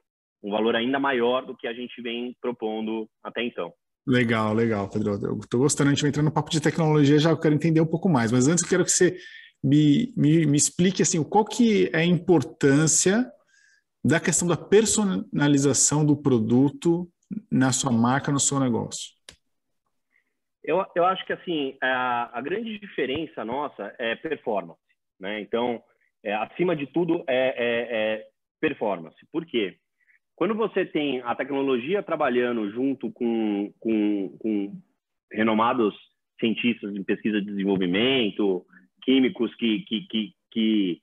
[0.42, 3.72] um valor ainda maior do que a gente vem propondo até então.
[4.06, 5.18] Legal, legal, Pedro.
[5.22, 7.86] Eu estou gostando, a gente vai entrar no papo de tecnologia, já quero entender um
[7.86, 9.16] pouco mais, mas antes eu quero que você
[9.62, 13.26] me, me, me explique assim, qual que é a importância
[14.06, 17.08] da questão da personalização do produto
[17.50, 19.12] na sua marca, no seu negócio.
[20.62, 24.80] Eu, eu acho que assim a, a grande diferença nossa é performance,
[25.18, 25.40] né?
[25.40, 25.82] Então
[26.22, 28.26] é, acima de tudo, é, é, é,
[28.60, 29.16] performance.
[29.32, 29.76] Por quê?
[30.34, 34.82] Quando você tem a tecnologia trabalhando junto com, com, com
[35.32, 35.94] renomados
[36.38, 38.66] cientistas em pesquisa de desenvolvimento,
[39.02, 41.00] químicos que, que, que, que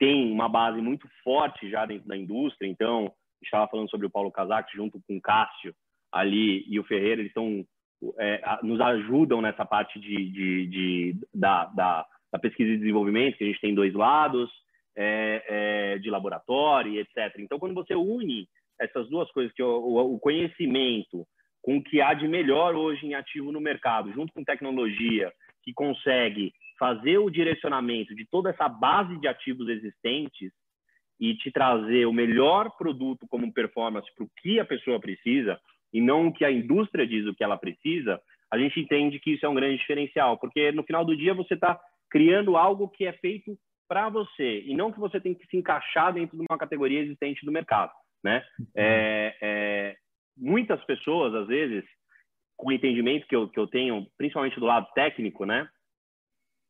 [0.00, 4.32] têm uma base muito forte já dentro da indústria, então, estava falando sobre o Paulo
[4.32, 5.74] Casac junto com o Cássio
[6.10, 7.64] ali e o Ferreira, eles estão
[8.18, 13.44] é, nos ajudam nessa parte de, de, de da, da, da, pesquisa e desenvolvimento, que
[13.44, 14.50] a gente tem dois lados,
[14.96, 17.38] é, é, de laboratório, etc.
[17.38, 18.48] Então, quando você une
[18.80, 21.26] essas duas coisas, que o, o conhecimento
[21.62, 25.30] com o que há de melhor hoje em ativo no mercado, junto com tecnologia,
[25.62, 30.50] que consegue fazer o direcionamento de toda essa base de ativos existentes
[31.20, 35.60] e te trazer o melhor produto como performance para o que a pessoa precisa
[35.92, 38.20] e não o que a indústria diz o que ela precisa,
[38.50, 41.54] a gente entende que isso é um grande diferencial, porque no final do dia você
[41.54, 41.78] está
[42.10, 43.56] criando algo que é feito
[43.88, 47.44] para você e não que você tem que se encaixar dentro de uma categoria existente
[47.44, 47.92] do mercado,
[48.24, 48.42] né?
[48.74, 49.96] É, é,
[50.36, 51.84] muitas pessoas, às vezes,
[52.60, 55.66] com o entendimento que eu, que eu tenho, principalmente do lado técnico, né?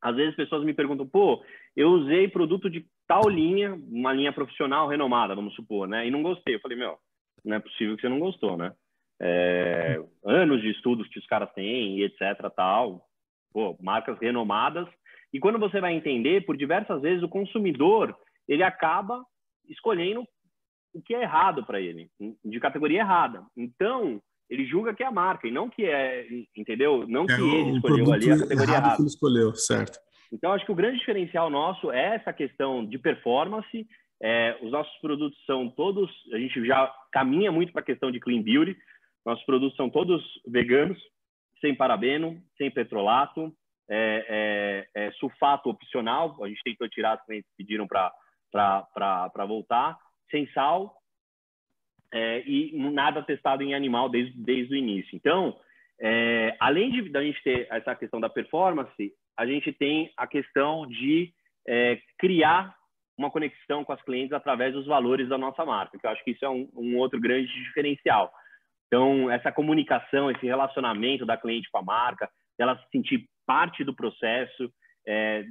[0.00, 1.44] Às vezes pessoas me perguntam, pô,
[1.76, 6.06] eu usei produto de tal linha, uma linha profissional renomada, vamos supor, né?
[6.06, 6.54] E não gostei.
[6.54, 6.96] Eu falei, meu,
[7.44, 8.72] não é possível que você não gostou, né?
[9.20, 13.04] É, anos de estudos que os caras têm e etc, tal.
[13.52, 14.88] Pô, marcas renomadas.
[15.32, 18.16] E quando você vai entender, por diversas vezes o consumidor,
[18.48, 19.24] ele acaba
[19.68, 20.24] escolhendo
[20.94, 22.08] o que é errado para ele,
[22.44, 23.44] de categoria errada.
[23.56, 27.06] Então, ele julga que é a marca e não que é, entendeu?
[27.06, 28.96] Não que é, ele escolheu ali a categoria errada.
[28.96, 29.98] Que ele escolheu, certo.
[30.32, 33.86] Então, acho que o grande diferencial nosso é essa questão de performance.
[34.22, 38.20] É, os nossos produtos são todos, a gente já caminha muito para a questão de
[38.20, 38.76] clean beauty.
[39.24, 40.98] Nossos produtos são todos veganos,
[41.60, 43.54] sem parabeno, sem petrolato,
[43.88, 46.36] é, é, é sulfato opcional.
[46.42, 49.96] A gente tentou tirar, os clientes pediram para voltar,
[50.30, 50.99] sem sal
[52.12, 55.14] é, e nada testado em animal desde, desde o início.
[55.14, 55.56] Então,
[56.00, 60.86] é, além de a gente ter essa questão da performance, a gente tem a questão
[60.86, 61.32] de
[61.66, 62.74] é, criar
[63.16, 66.30] uma conexão com as clientes através dos valores da nossa marca, que eu acho que
[66.30, 68.32] isso é um, um outro grande diferencial.
[68.86, 73.94] Então, essa comunicação, esse relacionamento da cliente com a marca, ela se sentir parte do
[73.94, 74.72] processo,
[75.06, 75.44] é,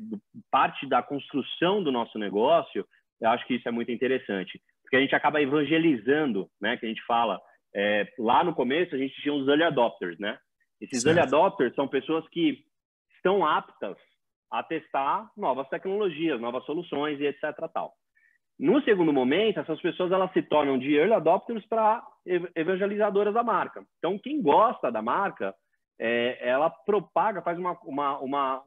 [0.51, 2.85] parte da construção do nosso negócio,
[3.21, 6.75] eu acho que isso é muito interessante porque a gente acaba evangelizando, né?
[6.75, 7.39] Que a gente fala
[7.75, 10.39] é, lá no começo a gente tinha os early adopters, né?
[10.81, 11.15] Esses certo.
[11.15, 12.65] early adopters são pessoas que
[13.15, 13.95] estão aptas
[14.51, 17.55] a testar novas tecnologias, novas soluções e etc.
[17.71, 17.93] Tal.
[18.57, 22.03] No segundo momento, essas pessoas elas se tornam de early adopters para
[22.55, 23.85] evangelizadoras da marca.
[23.99, 25.53] Então, quem gosta da marca,
[25.99, 28.63] é, ela propaga, faz uma, uma, uma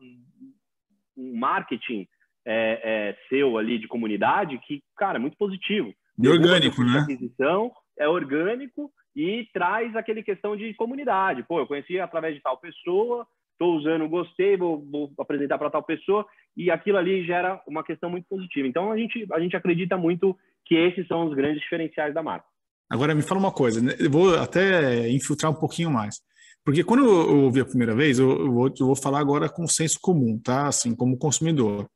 [1.17, 2.07] um marketing
[2.47, 5.93] é, é, seu ali de comunidade que, cara, é muito positivo.
[6.23, 7.01] E orgânico, né?
[7.01, 11.43] Aquisição é orgânico e traz aquele questão de comunidade.
[11.43, 15.83] Pô, eu conheci através de tal pessoa, estou usando, gostei, vou, vou apresentar para tal
[15.83, 18.67] pessoa e aquilo ali gera uma questão muito positiva.
[18.67, 22.47] Então a gente a gente acredita muito que esses são os grandes diferenciais da marca.
[22.91, 23.95] Agora me fala uma coisa, né?
[23.99, 26.17] eu vou até infiltrar um pouquinho mais.
[26.65, 29.99] Porque quando eu ouvi a primeira vez, eu vou, eu vou falar agora com senso
[30.01, 30.69] comum, tá?
[30.69, 31.89] Assim, como consumidor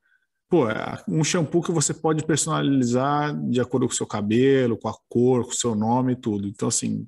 [0.49, 4.87] pô, é um shampoo que você pode personalizar de acordo com o seu cabelo, com
[4.87, 6.47] a cor, com o seu nome e tudo.
[6.47, 7.07] Então, assim,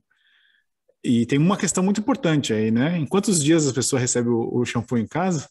[1.04, 2.98] e tem uma questão muito importante aí, né?
[2.98, 5.50] Em quantos dias a pessoa recebe o, o shampoo em casa?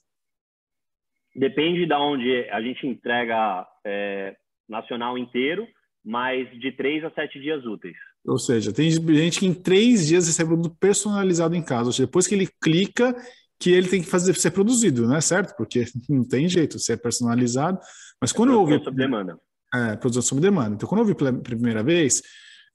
[1.34, 4.36] Depende de onde a gente entrega é,
[4.68, 5.66] nacional inteiro,
[6.04, 7.96] mas de três a sete dias úteis.
[8.26, 11.86] Ou seja, tem gente que em três dias recebe o produto personalizado em casa.
[11.86, 13.14] Ou seja, depois que ele clica,
[13.60, 15.20] que ele tem que fazer ser produzido, né?
[15.20, 15.56] Certo?
[15.56, 17.78] Porque não tem jeito, ser é personalizado.
[18.20, 18.82] Mas quando é eu ouvi.
[18.82, 19.38] sob demanda.
[19.74, 20.74] É, produção sob demanda.
[20.74, 22.22] Então, quando eu ouvi pela primeira vez,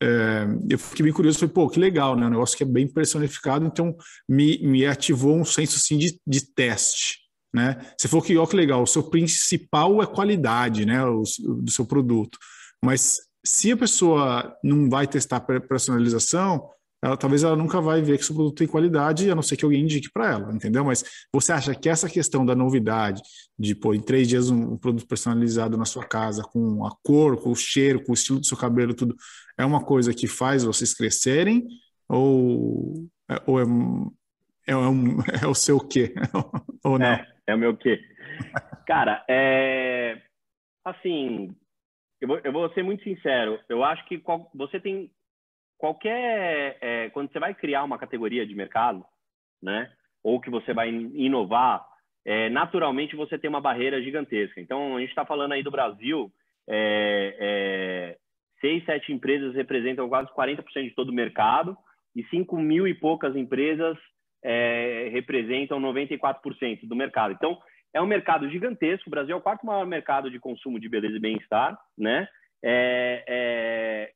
[0.01, 2.27] é, eu fiquei bem curioso, falei, pô, que legal, né?
[2.27, 3.95] Um negócio que é bem personificado, então
[4.27, 7.23] me, me ativou um senso assim de, de teste.
[7.53, 7.77] Né?
[7.97, 11.21] Você falou que, ó, que legal, o seu principal é qualidade né, o,
[11.61, 12.37] do seu produto.
[12.83, 16.67] Mas se a pessoa não vai testar personalização,
[17.03, 19.65] ela talvez ela nunca vai ver que seu produto tem qualidade, a não ser que
[19.65, 20.85] alguém indique para ela, entendeu?
[20.85, 23.21] Mas você acha que essa questão da novidade,
[23.59, 27.35] de pôr em três dias um, um, produto personalizado na sua casa, com a cor,
[27.35, 29.17] com o cheiro, com o estilo do seu cabelo, tudo,
[29.57, 31.67] é uma coisa que faz vocês crescerem?
[32.07, 33.63] Ou, é, ou é,
[34.67, 36.13] é, um, é o seu quê?
[36.85, 37.05] ou não?
[37.05, 37.99] É, é o meu quê?
[38.87, 40.21] Cara, é.
[40.85, 41.53] Assim,
[42.21, 43.59] eu vou, eu vou ser muito sincero.
[43.67, 45.11] Eu acho que qual, você tem
[45.83, 49.03] qualquer é, quando você vai criar uma categoria de mercado,
[49.61, 49.91] né,
[50.23, 51.85] ou que você vai inovar,
[52.23, 54.61] é, naturalmente você tem uma barreira gigantesca.
[54.61, 56.31] Então a gente está falando aí do Brasil,
[56.69, 58.17] é, é
[58.61, 61.77] seis, sete empresas representam quase 40% de todo o mercado
[62.15, 63.97] e cinco mil e poucas empresas
[64.41, 67.33] é, representam 94% do mercado.
[67.33, 67.59] Então
[67.93, 69.09] é um mercado gigantesco.
[69.09, 72.25] O Brasil é o quarto maior mercado de consumo de beleza e bem-estar, né?
[72.63, 74.11] É, é,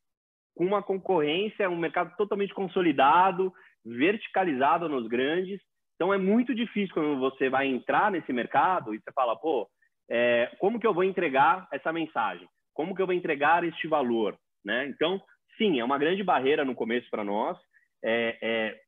[0.58, 3.54] com uma concorrência, um mercado totalmente consolidado,
[3.86, 5.62] verticalizado nos grandes.
[5.96, 9.70] Então é muito difícil quando você vai entrar nesse mercado e você fala, pô,
[10.10, 12.48] é, como que eu vou entregar essa mensagem?
[12.74, 14.36] Como que eu vou entregar este valor?
[14.66, 14.88] Né?
[14.88, 15.22] Então,
[15.58, 17.58] sim, é uma grande barreira no começo para nós.
[18.04, 18.80] É, é,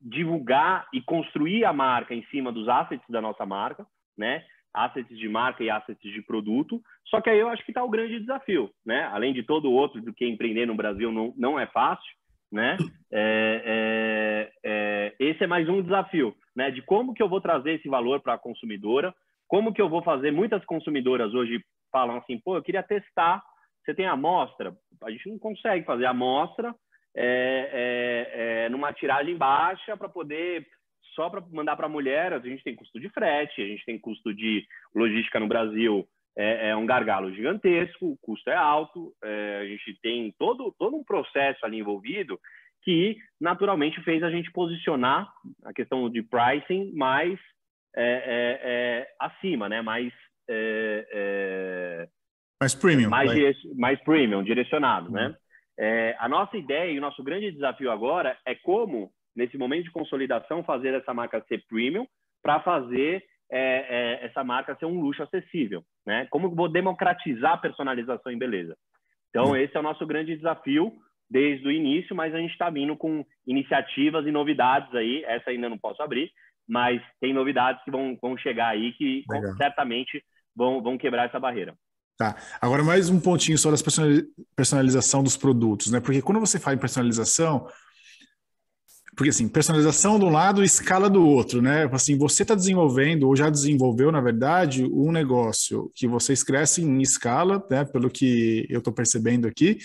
[0.00, 3.86] divulgar e construir a marca em cima dos assets da nossa marca,
[4.18, 4.44] né?
[4.74, 6.80] Assets de marca e assets de produto.
[7.06, 9.04] Só que aí eu acho que está o grande desafio, né?
[9.12, 12.10] Além de todo outro do que empreender no Brasil não, não é fácil,
[12.50, 12.76] né?
[13.12, 16.70] É, é, é, esse é mais um desafio, né?
[16.70, 19.14] De como que eu vou trazer esse valor para a consumidora,
[19.48, 20.30] como que eu vou fazer.
[20.30, 23.42] Muitas consumidoras hoje falam assim, pô, eu queria testar.
[23.84, 24.74] Você tem amostra?
[25.02, 26.74] A gente não consegue fazer amostra
[27.14, 30.66] é, é, é, numa tiragem baixa para poder
[31.14, 32.32] só para mandar para a mulher.
[32.32, 36.70] A gente tem custo de frete, a gente tem custo de logística no Brasil é,
[36.70, 41.04] é, um gargalo gigantesco, o custo é alto, é, a gente tem todo, todo um
[41.04, 42.40] processo ali envolvido
[42.82, 45.30] que naturalmente fez a gente posicionar
[45.64, 47.38] a questão de pricing mais
[47.94, 49.82] é, é, é acima, né?
[49.82, 50.12] Mais
[50.48, 52.08] é,
[52.60, 53.54] mais premium, mais, dire...
[53.76, 55.26] mais premium, direcionado, né?
[55.26, 55.28] uhum.
[55.78, 56.16] né?
[56.18, 60.64] a nossa ideia e o nosso grande desafio agora é como nesse momento de consolidação
[60.64, 62.06] fazer essa marca ser premium
[62.42, 66.26] para fazer é, é, essa marca ser um luxo acessível, né?
[66.30, 68.76] Como vou democratizar a personalização em beleza?
[69.28, 69.56] Então, uhum.
[69.56, 70.92] esse é o nosso grande desafio
[71.30, 75.24] desde o início, mas a gente está vindo com iniciativas e novidades aí.
[75.24, 76.30] Essa ainda não posso abrir,
[76.68, 79.54] mas tem novidades que vão, vão chegar aí que Legal.
[79.56, 80.22] certamente
[80.54, 81.74] vão, vão quebrar essa barreira.
[82.18, 82.36] Tá.
[82.60, 86.00] Agora, mais um pontinho sobre a personalização dos produtos, né?
[86.00, 87.66] Porque quando você fala em personalização,
[89.14, 91.88] porque assim, personalização de um lado escala do outro, né?
[91.92, 97.02] Assim, você está desenvolvendo, ou já desenvolveu, na verdade, um negócio que vocês crescem em
[97.02, 97.84] escala, né?
[97.84, 99.78] Pelo que eu estou percebendo aqui,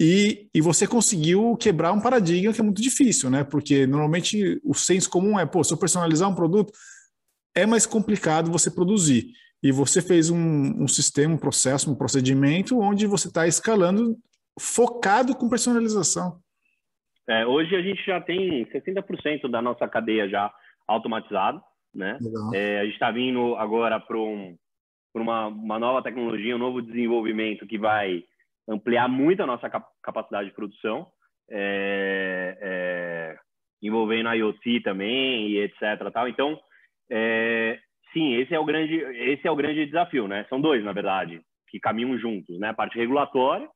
[0.00, 3.42] e, e você conseguiu quebrar um paradigma que é muito difícil, né?
[3.42, 6.72] Porque normalmente o senso comum é, pô, se eu personalizar um produto,
[7.54, 9.32] é mais complicado você produzir.
[9.60, 14.16] E você fez um, um sistema, um processo, um procedimento onde você está escalando
[14.60, 16.40] focado com personalização.
[17.28, 20.52] É, hoje a gente já tem 60% da nossa cadeia já
[20.86, 21.62] automatizado,
[21.94, 22.18] né?
[22.54, 24.56] É, a gente está vindo agora para um,
[25.14, 28.24] uma, uma nova tecnologia, um novo desenvolvimento que vai
[28.66, 29.68] ampliar muito a nossa
[30.02, 31.06] capacidade de produção,
[31.50, 33.36] é, é,
[33.82, 36.10] envolvendo IoT também e etc.
[36.12, 36.28] Tal.
[36.28, 36.58] Então,
[37.10, 37.78] é,
[38.12, 40.46] sim, esse é o grande esse é o grande desafio, né?
[40.48, 42.68] São dois, na verdade, que caminham juntos, né?
[42.68, 43.68] A parte regulatória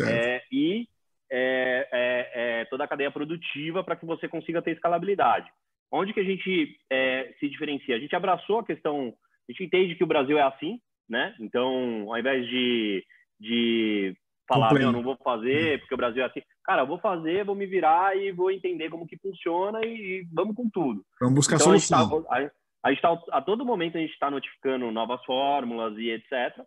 [0.00, 0.86] é, e
[1.34, 5.50] é, é, é, toda a cadeia produtiva para que você consiga ter escalabilidade.
[5.90, 7.96] Onde que a gente é, se diferencia?
[7.96, 9.14] A gente abraçou a questão,
[9.48, 11.34] a gente entende que o Brasil é assim, né?
[11.40, 13.02] Então, ao invés de,
[13.40, 14.14] de
[14.46, 17.64] falar, não, não vou fazer porque o Brasil é assim, cara, vou fazer, vou me
[17.64, 21.02] virar e vou entender como que funciona e, e vamos com tudo.
[21.18, 22.26] Vamos buscar então, solução.
[22.30, 26.60] A gente está, tá, a todo momento a gente está notificando novas fórmulas e etc.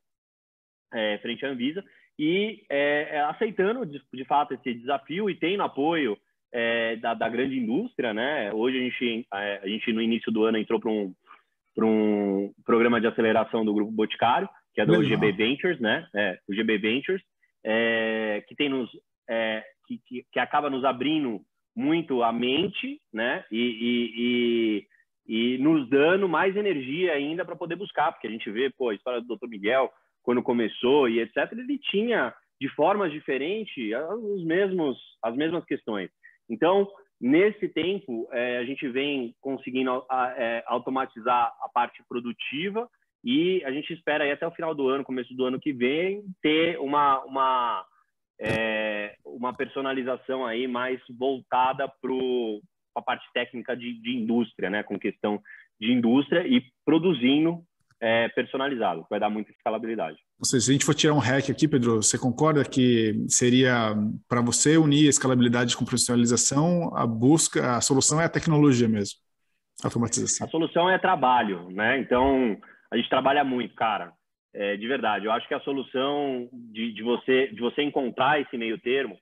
[0.91, 1.84] É, frente à Anvisa
[2.17, 6.17] e é, é, aceitando de, de, fato esse desafio e tendo apoio
[6.51, 8.51] é, da, da, grande indústria, né?
[8.54, 11.13] Hoje a gente, é, a gente no início do ano entrou para um,
[11.78, 15.10] um programa de aceleração do grupo Boticário, que é do Legal.
[15.10, 16.08] GB Ventures, né?
[16.15, 17.21] É, o GB Ventures,
[17.63, 18.89] é, que tem nos
[19.88, 21.41] que, que, que, acaba nos abrindo
[21.75, 23.43] muito a mente, né?
[23.51, 24.86] E, e,
[25.28, 28.89] e, e nos dando mais energia ainda para poder buscar, porque a gente vê, pô,
[28.89, 29.47] a história do Dr.
[29.47, 29.91] Miguel,
[30.25, 33.93] quando começou e etc, ele tinha de formas diferentes
[34.33, 36.09] os mesmos, as mesmas questões.
[36.49, 36.89] Então,
[37.21, 42.89] nesse tempo, é, a gente vem conseguindo a, é, automatizar a parte produtiva
[43.23, 46.23] e a gente espera aí até o final do ano, começo do ano que vem,
[46.41, 47.85] ter uma, uma,
[48.39, 52.13] é, uma personalização aí mais voltada para
[52.95, 54.81] a parte técnica de, de indústria, né?
[54.81, 55.39] com questão
[55.79, 57.63] de indústria e produzindo
[58.01, 60.17] é, personalizado, que vai dar muita escalabilidade.
[60.39, 63.95] Ou seja, se a gente for tirar um hack aqui, Pedro, você concorda que seria
[64.27, 69.19] para você unir a escalabilidade com profissionalização, a busca, a solução é a tecnologia mesmo,
[69.84, 70.47] a automatização?
[70.47, 71.99] A solução é trabalho, né?
[71.99, 72.58] Então,
[72.91, 74.12] a gente trabalha muito, cara.
[74.53, 78.58] É, de verdade, eu acho que a solução de, de, você de você encontrar esse
[78.58, 79.17] meio termo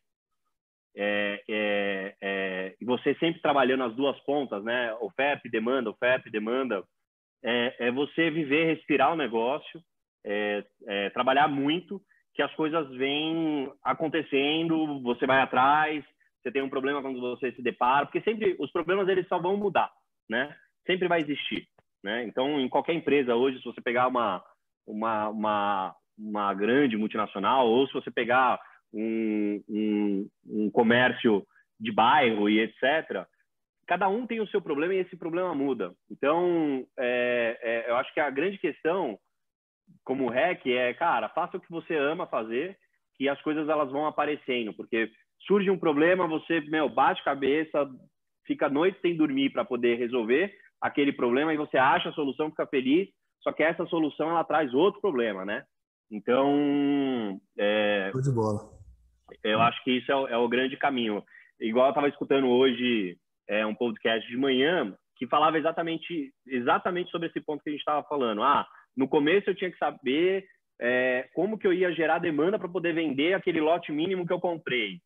[0.96, 4.94] é, é, é, você sempre trabalhando as duas pontas, né?
[5.02, 6.84] Oferta e demanda, oferta e demanda,
[7.44, 9.82] é, é você viver, respirar o negócio,
[10.26, 12.02] é, é, trabalhar muito,
[12.34, 16.04] que as coisas vêm acontecendo, você vai atrás,
[16.42, 19.56] você tem um problema quando você se depara, porque sempre os problemas eles só vão
[19.56, 19.92] mudar,
[20.30, 20.56] né?
[20.86, 21.68] Sempre vai existir,
[22.04, 22.24] né?
[22.26, 24.44] Então, em qualquer empresa hoje, se você pegar uma
[24.86, 28.60] uma, uma, uma grande multinacional ou se você pegar
[28.94, 31.46] um, um, um comércio
[31.80, 33.26] de bairro e etc.,
[33.88, 35.94] cada um tem o seu problema e esse problema muda.
[36.10, 39.18] Então, é, é, eu acho que a grande questão,
[40.04, 42.78] como REC, é, cara, faça o que você ama fazer,
[43.16, 45.12] que as coisas elas vão aparecendo, porque
[45.46, 47.90] surge um problema, você, meu, bate cabeça,
[48.46, 52.50] fica a noite sem dormir para poder resolver aquele problema e você acha a solução,
[52.50, 53.08] fica feliz,
[53.42, 55.64] só que essa solução ela traz outro problema, né?
[56.12, 58.70] Então, é, de bola.
[59.44, 61.24] eu acho que isso é o, é o grande caminho.
[61.60, 63.18] igual eu estava escutando hoje
[63.48, 67.82] é, um podcast de manhã que falava exatamente, exatamente sobre esse ponto que a gente
[67.82, 68.42] estava falando.
[68.42, 70.46] Ah, no começo eu tinha que saber
[70.82, 74.40] é, como que eu ia gerar demanda para poder vender aquele lote mínimo que eu
[74.40, 75.00] comprei.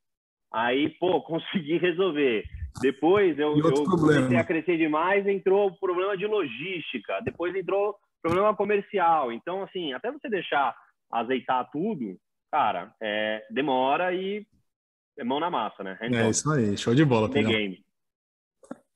[0.51, 2.43] Aí, pô, consegui resolver.
[2.81, 8.55] Depois eu, eu comecei a crescer demais, entrou o problema de logística, depois entrou problema
[8.55, 9.31] comercial.
[9.31, 10.75] Então, assim, até você deixar
[11.11, 12.17] azeitar tudo,
[12.51, 14.45] cara, é, demora e
[15.17, 15.97] é mão na massa, né?
[16.01, 17.27] Então, é isso aí, show de bola.
[17.29, 17.83] Game.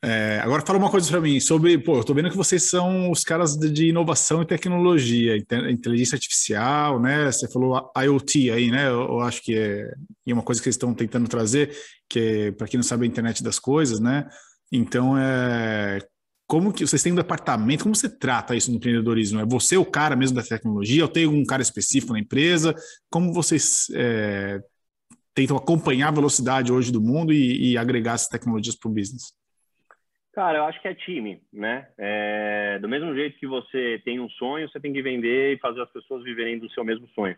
[0.03, 3.11] É, agora fala uma coisa para mim sobre, pô, eu tô vendo que vocês são
[3.11, 5.37] os caras de, inovação e tecnologia,
[5.69, 7.31] inteligência artificial, né?
[7.31, 8.87] Você falou IoT aí, né?
[8.87, 9.93] Eu, eu acho que é,
[10.27, 11.75] é uma coisa que eles estão tentando trazer,
[12.09, 14.27] que é, para quem não sabe, a internet das coisas, né?
[14.71, 15.99] Então, é,
[16.47, 19.39] como que vocês têm um departamento, como você trata isso no empreendedorismo?
[19.39, 21.03] É você o cara mesmo da tecnologia?
[21.03, 22.73] Ou tem um cara específico na empresa?
[23.09, 24.59] Como vocês é,
[25.35, 29.39] tentam acompanhar a velocidade hoje do mundo e, e agregar essas tecnologias para o business?
[30.33, 31.89] Cara, eu acho que é time, né?
[31.97, 35.81] É, do mesmo jeito que você tem um sonho, você tem que vender e fazer
[35.81, 37.35] as pessoas viverem do seu mesmo sonho.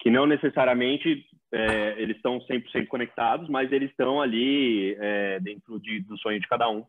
[0.00, 6.00] Que não necessariamente é, eles estão 100% conectados, mas eles estão ali é, dentro de,
[6.00, 6.86] do sonho de cada um.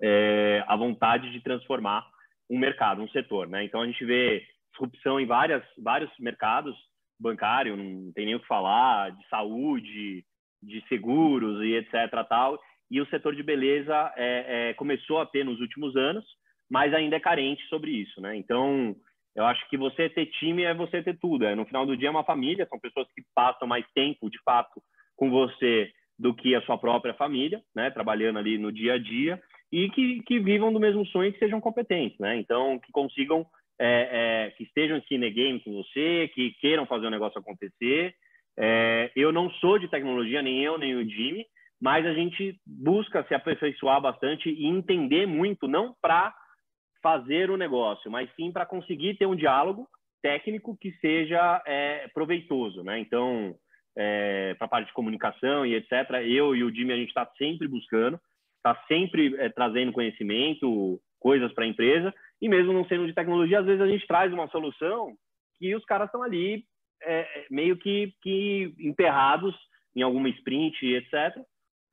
[0.00, 2.04] É, a vontade de transformar
[2.50, 3.62] um mercado, um setor, né?
[3.64, 6.76] Então a gente vê disrupção em várias, vários mercados,
[7.18, 10.24] bancário, não tem nem o que falar, de saúde,
[10.60, 12.26] de seguros e etc.
[12.28, 12.58] tal
[12.92, 16.22] e o setor de beleza é, é, começou a ter nos últimos anos,
[16.70, 18.36] mas ainda é carente sobre isso, né?
[18.36, 18.94] Então,
[19.34, 21.46] eu acho que você ter time é você ter tudo.
[21.46, 24.38] É, no final do dia é uma família, são pessoas que passam mais tempo, de
[24.44, 24.82] fato,
[25.16, 27.90] com você do que a sua própria família, né?
[27.90, 31.38] Trabalhando ali no dia a dia e que, que vivam do mesmo sonho e que
[31.38, 32.36] sejam competentes, né?
[32.36, 33.46] Então, que consigam,
[33.80, 38.14] é, é, que estejam aqui no game com você, que queiram fazer o negócio acontecer.
[38.58, 41.46] É, eu não sou de tecnologia, nem eu, nem o Jimmy,
[41.82, 46.32] mas a gente busca se aperfeiçoar bastante e entender muito, não para
[47.02, 49.88] fazer o negócio, mas sim para conseguir ter um diálogo
[50.22, 53.00] técnico que seja é, proveitoso, né?
[53.00, 53.56] Então,
[53.98, 57.28] é, para a parte de comunicação e etc., eu e o Jimmy, a gente está
[57.36, 58.16] sempre buscando,
[58.58, 63.58] está sempre é, trazendo conhecimento, coisas para a empresa, e mesmo não sendo de tecnologia,
[63.58, 65.16] às vezes a gente traz uma solução
[65.58, 66.64] que os caras estão ali
[67.02, 68.72] é, meio que, que
[69.96, 71.42] em alguma sprint, etc.,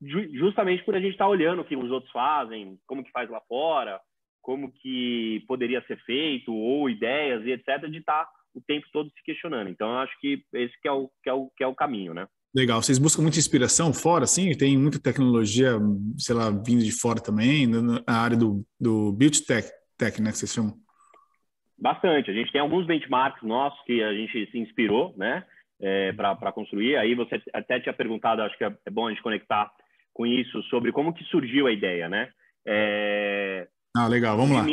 [0.02, 3.30] justamente por a gente estar tá olhando o que os outros fazem, como que faz
[3.30, 4.00] lá fora,
[4.42, 9.10] como que poderia ser feito, ou ideias e etc., de estar tá o tempo todo
[9.10, 9.70] se questionando.
[9.70, 12.14] Então, eu acho que esse que é o, que é o, que é o caminho,
[12.14, 12.28] né?
[12.56, 12.82] Legal.
[12.82, 14.58] Vocês buscam muita inspiração fora, sim?
[14.58, 15.74] Tem muita tecnologia,
[16.18, 20.38] sei lá, vindo de fora também, na área do, do Build Tech, tech, né, que
[20.38, 20.74] vocês chamam?
[21.78, 22.32] Bastante.
[22.32, 25.46] A gente tem alguns benchmarks nossos que a gente se inspirou, né,
[25.80, 26.98] é, para construir.
[26.98, 29.72] Aí você até tinha perguntado, acho que é, é bom a gente conectar
[30.20, 32.30] com isso sobre como que surgiu a ideia, né?
[32.68, 33.66] É...
[33.96, 34.66] Ah, legal, vamos lá.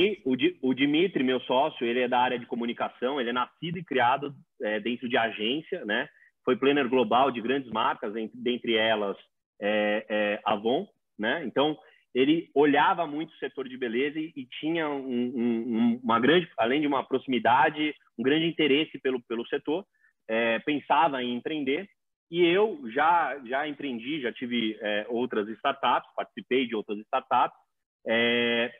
[0.61, 4.35] o, Dimitri, meu sócio, ele é da área de comunicação, ele é nascido e criado
[4.61, 6.09] é, dentro de agência, né?
[6.45, 9.17] Foi planner global de grandes marcas, dentre elas
[9.63, 10.85] é, é, Avon,
[11.17, 11.45] né?
[11.47, 11.79] Então,
[12.13, 16.81] ele olhava muito o setor de beleza e, e tinha um, um, uma grande, além
[16.81, 19.87] de uma proximidade, um grande interesse pelo, pelo setor,
[20.29, 21.89] é, pensava em empreender
[22.31, 27.57] e eu já, já empreendi, já tive é, outras startups, participei de outras startups,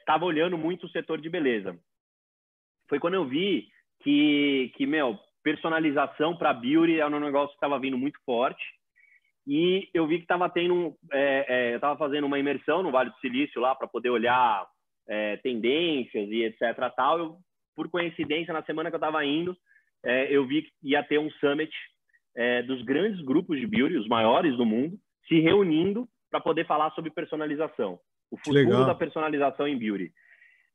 [0.01, 1.79] estava é, olhando muito o setor de beleza.
[2.89, 3.69] Foi quando eu vi
[4.03, 8.65] que, que meu, personalização para beauty era um negócio que estava vindo muito forte.
[9.47, 13.11] E eu vi que estava tendo, é, é, eu estava fazendo uma imersão no Vale
[13.11, 14.67] do Silício lá para poder olhar
[15.09, 16.93] é, tendências e etc.
[16.97, 17.19] Tal.
[17.21, 17.37] Eu,
[17.77, 19.57] por coincidência, na semana que eu estava indo,
[20.05, 21.71] é, eu vi que ia ter um summit
[22.37, 26.91] é, dos grandes grupos de beauty, os maiores do mundo, se reunindo para poder falar
[26.93, 27.99] sobre personalização,
[28.31, 30.13] o futuro da personalização em beauty.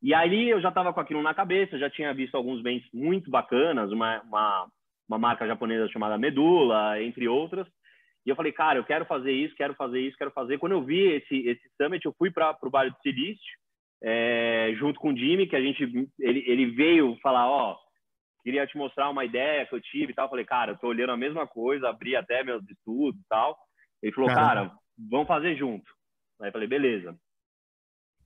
[0.02, 3.30] E aí eu já estava com aquilo na cabeça, já tinha visto alguns bens muito
[3.30, 4.66] bacanas, uma, uma,
[5.08, 7.68] uma marca japonesa chamada Medula, entre outras.
[8.26, 10.58] E eu falei, cara, eu quero fazer isso, quero fazer isso, quero fazer.
[10.58, 13.58] Quando eu vi esse, esse summit, eu fui para o Vale do Silício,
[14.02, 15.84] é, junto com o Jimmy, que a gente,
[16.18, 17.76] ele, ele veio falar, ó,
[18.42, 20.28] queria te mostrar uma ideia que eu tive e tal.
[20.28, 23.56] falei, cara, eu tô olhando a mesma coisa, abri até meus estudos e tal.
[24.02, 24.70] Ele falou, Caramba.
[24.70, 24.78] cara,
[25.10, 25.90] vamos fazer junto.
[26.40, 27.16] Aí eu falei, beleza.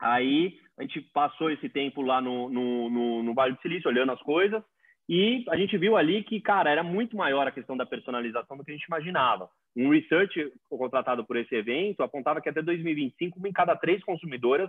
[0.01, 4.13] Aí a gente passou esse tempo lá no, no, no, no Vale do Silício, olhando
[4.13, 4.63] as coisas,
[5.09, 8.65] e a gente viu ali que, cara, era muito maior a questão da personalização do
[8.65, 9.49] que a gente imaginava.
[9.77, 14.69] Um research contratado por esse evento apontava que até 2025, uma em cada três consumidoras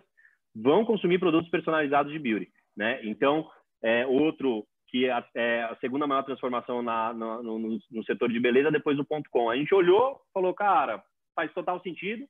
[0.55, 2.99] vão consumir produtos personalizados de beauty, né?
[3.03, 3.49] Então,
[3.83, 8.71] é, outro que é, a segunda maior transformação na, no, no, no, setor de beleza
[8.71, 9.49] depois do ponto .com.
[9.49, 11.03] A gente olhou, falou, cara,
[11.35, 12.25] faz total sentido.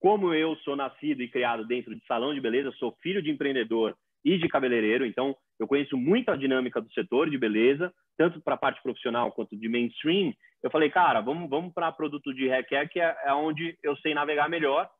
[0.00, 3.96] como eu sou nascido e criado dentro de salão de beleza, sou filho de empreendedor
[4.24, 8.54] e de cabeleireiro, então eu conheço muito a dinâmica do setor de beleza, tanto para
[8.54, 10.32] a parte profissional quanto de mainstream.
[10.62, 14.14] Eu falei, cara, vamos, vamos para produto de haircare, que é, é onde eu sei
[14.14, 14.90] navegar melhor.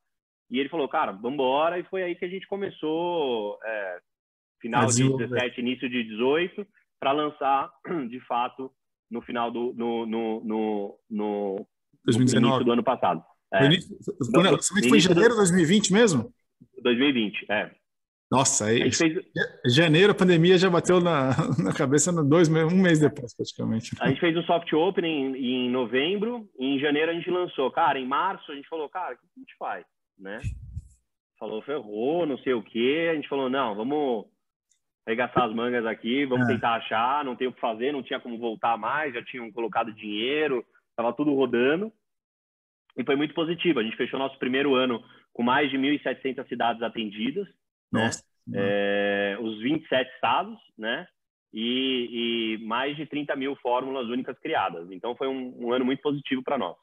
[0.50, 1.78] E ele falou, cara, vamos embora.
[1.78, 3.98] E foi aí que a gente começou, é,
[4.61, 6.66] final de 17, início de 18,
[7.01, 7.70] para lançar,
[8.09, 8.70] de fato,
[9.11, 11.66] no final do no, no, no, no,
[12.05, 12.64] 2019.
[12.64, 13.24] do ano passado.
[13.53, 13.64] É.
[13.64, 13.96] Início,
[14.32, 16.32] o lançamento foi em janeiro de 2020 mesmo?
[16.82, 17.70] 2020, é.
[18.30, 19.18] Nossa, aí, fez...
[19.66, 23.96] janeiro a pandemia já bateu na, na cabeça no dois, um mês depois, praticamente.
[24.01, 27.72] A gente fez um soft opening em, em novembro, e em janeiro a gente lançou.
[27.72, 29.84] Cara, em março a gente falou, cara, o que a gente faz?
[30.16, 30.38] Né?
[31.40, 33.09] Falou, ferrou, não sei o quê.
[33.11, 34.26] A gente falou, não, vamos
[35.11, 36.52] arregaçar as mangas aqui, vamos é.
[36.52, 39.92] tentar achar, não tem o que fazer, não tinha como voltar mais, já tinham colocado
[39.92, 41.92] dinheiro, estava tudo rodando.
[42.96, 43.80] E foi muito positivo.
[43.80, 45.02] A gente fechou nosso primeiro ano
[45.32, 47.46] com mais de 1.700 cidades atendidas
[47.92, 48.04] né?
[48.04, 48.22] Nossa.
[48.52, 51.06] É, os 27 estados, né?
[51.52, 54.88] E, e, mais de 30 mil fórmulas únicas criadas.
[54.90, 56.76] Então foi um, um ano muito positivo para nós.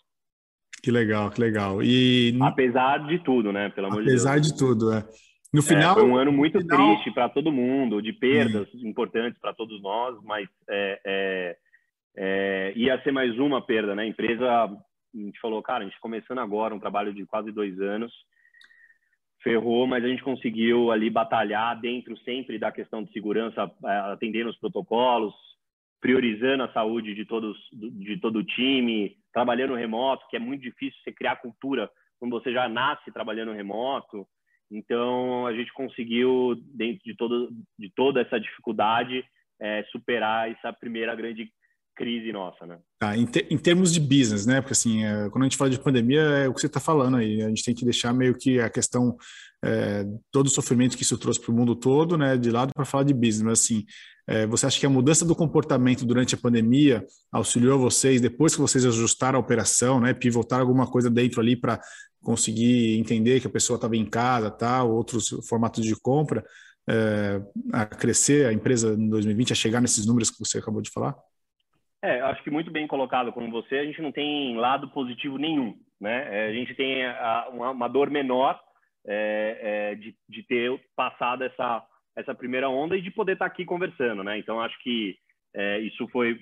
[0.84, 1.82] Que legal, que legal.
[1.82, 3.69] E apesar de tudo, né?
[3.69, 4.25] Pelo amor de Deus.
[4.25, 5.05] Apesar de tudo, é.
[5.54, 6.78] No final, é, foi um ano muito final...
[6.78, 8.88] triste para todo mundo, de perdas hum.
[8.88, 11.58] importantes para todos nós, mas é, é,
[12.16, 14.04] é, ia ser mais uma perda, né?
[14.04, 14.70] A empresa, a
[15.14, 18.14] gente falou, cara, a gente começando agora um trabalho de quase dois anos,
[19.41, 24.50] ferrou, mas a gente conseguiu ali batalhar dentro sempre da questão de segurança, é, atendendo
[24.50, 25.34] os protocolos,
[26.02, 31.00] priorizando a saúde de todos de todo o time, trabalhando remoto, que é muito difícil
[31.04, 31.89] você criar cultura
[32.20, 34.28] quando você já nasce trabalhando remoto.
[34.72, 37.49] Então a gente conseguiu dentro de todo
[37.80, 39.24] de toda essa dificuldade
[39.59, 41.49] é, superar essa primeira grande
[41.97, 42.78] crise nossa, né?
[42.99, 44.61] Tá, em, em, termos de business, né?
[44.61, 47.18] Porque assim, é, quando a gente fala de pandemia, é o que você está falando
[47.18, 47.41] aí.
[47.41, 49.18] A gente tem que deixar meio que a questão,
[49.65, 52.38] é, todo o sofrimento que isso trouxe para o mundo todo, né?
[52.38, 53.41] De lado para falar de business.
[53.41, 53.84] Mas assim,
[54.28, 58.61] é, você acha que a mudança do comportamento durante a pandemia auxiliou vocês depois que
[58.61, 60.13] vocês ajustaram a operação, né?
[60.13, 61.82] Pivotaram alguma coisa dentro ali para
[62.28, 66.43] conseguir entender que a pessoa estava em casa, tal, outros formatos de compra,
[66.86, 67.39] é,
[67.71, 71.15] a crescer a empresa em 2020, a chegar nesses números que você acabou de falar?
[72.03, 75.73] É, acho que muito bem colocado como você, a gente não tem lado positivo nenhum,
[76.01, 76.28] né?
[76.30, 78.59] É, a gente tem a, uma, uma, dor menor
[79.07, 81.82] é, é, de, de, ter passado essa,
[82.13, 84.38] essa primeira onda e de poder estar aqui conversando, né?
[84.38, 85.15] Então, acho que
[85.55, 86.41] é, isso foi...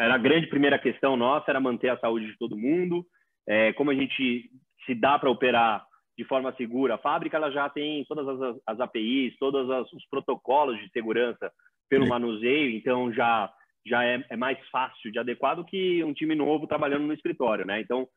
[0.00, 3.06] Era a grande primeira questão nossa, era manter a saúde de todo mundo,
[3.46, 4.50] é, como a gente
[4.84, 6.94] se dá para operar de forma segura.
[6.94, 11.50] A fábrica ela já tem todas as, as APIs, todos os protocolos de segurança
[11.88, 13.52] pelo manuseio, então já
[13.84, 17.66] já é, é mais fácil de adequar do que um time novo trabalhando no escritório,
[17.66, 17.80] né?
[17.80, 18.08] Então,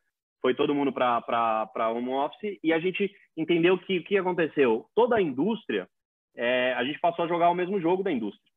[0.41, 4.85] foi todo mundo para home office e a gente entendeu que o que aconteceu?
[4.93, 5.87] Toda a indústria,
[6.35, 8.51] é, a gente passou a jogar o mesmo jogo da indústria,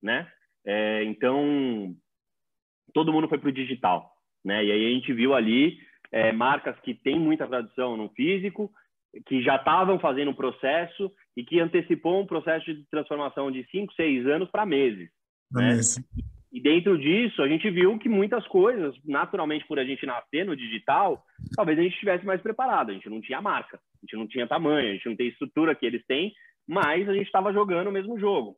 [0.00, 0.30] né?
[0.64, 1.94] É, então,
[2.94, 4.12] todo mundo foi para o digital,
[4.44, 4.64] né?
[4.64, 5.78] E aí a gente viu ali
[6.16, 8.70] é, marcas que têm muita tradição no físico,
[9.26, 13.92] que já estavam fazendo um processo e que antecipou um processo de transformação de cinco,
[13.92, 15.10] seis anos para meses.
[15.52, 15.78] Né?
[16.50, 20.56] E dentro disso, a gente viu que muitas coisas, naturalmente por a gente nascer no
[20.56, 21.22] digital,
[21.54, 22.90] talvez a gente estivesse mais preparado.
[22.90, 25.74] A gente não tinha marca, a gente não tinha tamanho, a gente não tem estrutura
[25.74, 26.32] que eles têm,
[26.66, 28.56] mas a gente estava jogando o mesmo jogo.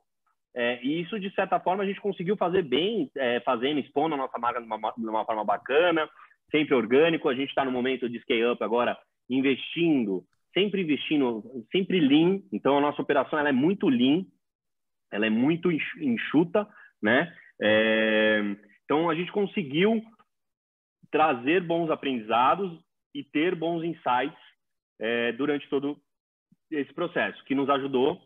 [0.55, 4.19] É, e isso, de certa forma, a gente conseguiu fazer bem, é, fazendo, expondo a
[4.19, 6.09] nossa marca de uma, de uma forma bacana,
[6.51, 7.29] sempre orgânico.
[7.29, 12.41] A gente está no momento de scale-up agora, investindo, sempre investindo, sempre lean.
[12.53, 14.25] Então, a nossa operação ela é muito lean,
[15.11, 16.67] ela é muito enxuta,
[17.03, 17.33] né?
[17.61, 18.41] É,
[18.85, 20.03] então, a gente conseguiu
[21.11, 22.79] trazer bons aprendizados
[23.15, 24.39] e ter bons insights
[25.01, 25.97] é, durante todo
[26.71, 28.21] esse processo, que nos ajudou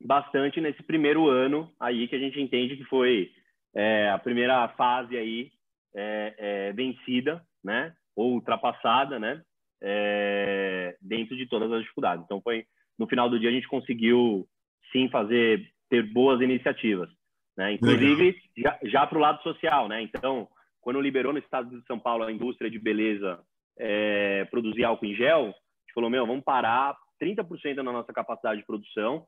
[0.00, 3.30] bastante nesse primeiro ano aí que a gente entende que foi
[3.74, 5.52] é, a primeira fase aí
[5.96, 9.42] é, é, vencida, né, ou ultrapassada, né,
[9.82, 12.24] é, dentro de todas as dificuldades.
[12.24, 12.64] Então foi
[12.98, 14.46] no final do dia a gente conseguiu
[14.92, 17.08] sim fazer ter boas iniciativas.
[17.56, 17.72] Né?
[17.72, 19.88] Inclusive, já, já para o lado social.
[19.88, 20.02] Né?
[20.02, 20.48] Então,
[20.80, 23.40] quando liberou no estado de São Paulo a indústria de beleza
[23.78, 28.60] é, produzir álcool em gel, a gente falou, meu, vamos parar 30% da nossa capacidade
[28.60, 29.26] de produção.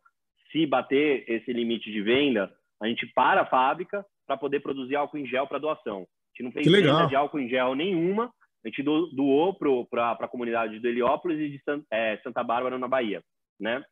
[0.53, 5.19] Se bater esse limite de venda, a gente para a fábrica para poder produzir álcool
[5.19, 6.07] em gel para doação.
[6.39, 8.33] Gente não fez venda de álcool em gel nenhuma,
[8.65, 13.23] a gente doou para a comunidade de Heliópolis e de é, Santa Bárbara, na Bahia.
[13.59, 13.83] Né?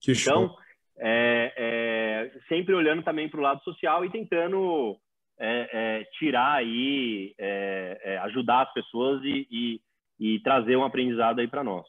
[0.00, 0.58] Que então, show
[0.98, 4.96] é, é, sempre olhando também para o lado social e tentando
[5.38, 9.80] é, é tirar aí, é, ajudar as pessoas e, e,
[10.18, 11.86] e trazer um aprendizado aí para nós.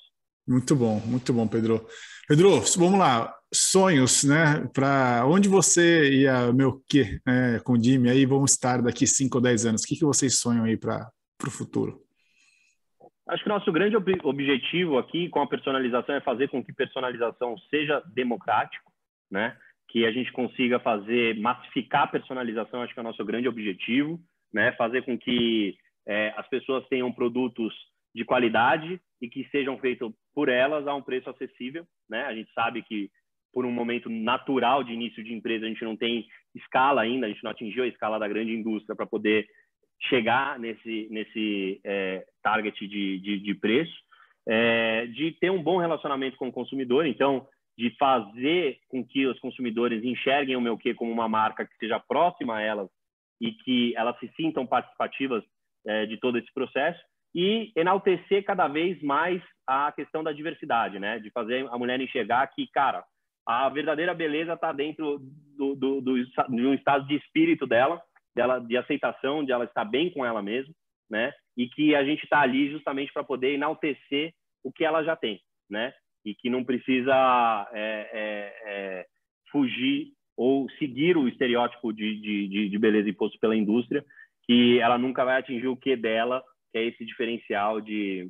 [0.47, 1.87] Muito bom, muito bom, Pedro.
[2.27, 3.33] Pedro, vamos lá.
[3.53, 4.67] Sonhos, né?
[4.73, 9.07] Para onde você e a meu que é, com o Jimmy aí vão estar daqui
[9.07, 9.83] 5 ou 10 anos?
[9.83, 11.09] O que, que vocês sonham aí para
[11.45, 12.05] o futuro?
[13.27, 17.57] Acho que nosso grande ob objetivo aqui com a personalização é fazer com que personalização
[17.71, 18.91] seja democrático,
[19.31, 19.57] né?
[19.87, 24.19] Que a gente consiga fazer, massificar a personalização, acho que é o nosso grande objetivo,
[24.53, 24.73] né?
[24.73, 25.75] Fazer com que
[26.05, 27.73] é, as pessoas tenham produtos
[28.13, 32.25] de qualidade e que sejam feitos por elas a um preço acessível, né?
[32.25, 33.09] A gente sabe que
[33.51, 37.29] por um momento natural de início de empresa a gente não tem escala ainda, a
[37.29, 39.47] gente não atingiu a escala da grande indústria para poder
[40.01, 43.95] chegar nesse, nesse é, target de, de, de preço,
[44.47, 49.39] é, de ter um bom relacionamento com o consumidor, então, de fazer com que os
[49.39, 52.89] consumidores enxerguem o meu que como uma marca que seja próxima a elas
[53.41, 55.43] e que elas se sintam participativas
[55.87, 57.01] é, de todo esse processo
[57.35, 61.19] e enaltecer cada vez mais a questão da diversidade, né?
[61.19, 63.03] De fazer a mulher enxergar que, cara,
[63.45, 65.19] a verdadeira beleza está dentro
[65.57, 68.01] do, do, do, de um estado de espírito dela
[68.35, 70.73] dela de aceitação, de ela estar bem com ela mesma,
[71.09, 71.31] né?
[71.55, 75.39] E que a gente está ali justamente para poder enaltecer o que ela já tem,
[75.69, 75.93] né?
[76.25, 79.05] E que não precisa é, é, é,
[79.51, 84.03] fugir ou seguir o estereótipo de, de, de, beleza imposto pela indústria,
[84.45, 86.43] que ela nunca vai atingir o que dela,
[86.75, 88.29] que é esse diferencial de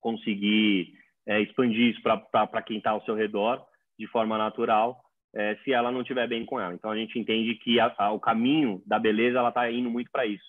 [0.00, 0.94] conseguir
[1.26, 3.62] é, expandir isso para quem está ao seu redor
[3.98, 4.98] de forma natural
[5.34, 6.72] é, se ela não estiver bem com ela.
[6.72, 10.10] Então a gente entende que a, a, o caminho da beleza ela está indo muito
[10.10, 10.46] para isso.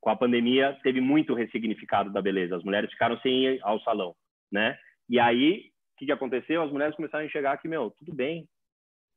[0.00, 2.56] Com a pandemia teve muito ressignificado da beleza.
[2.56, 4.12] As mulheres ficaram sem ir ao salão,
[4.50, 4.76] né?
[5.08, 6.62] E aí o que, que aconteceu?
[6.62, 8.48] As mulheres começaram a enxergar que meu, tudo bem,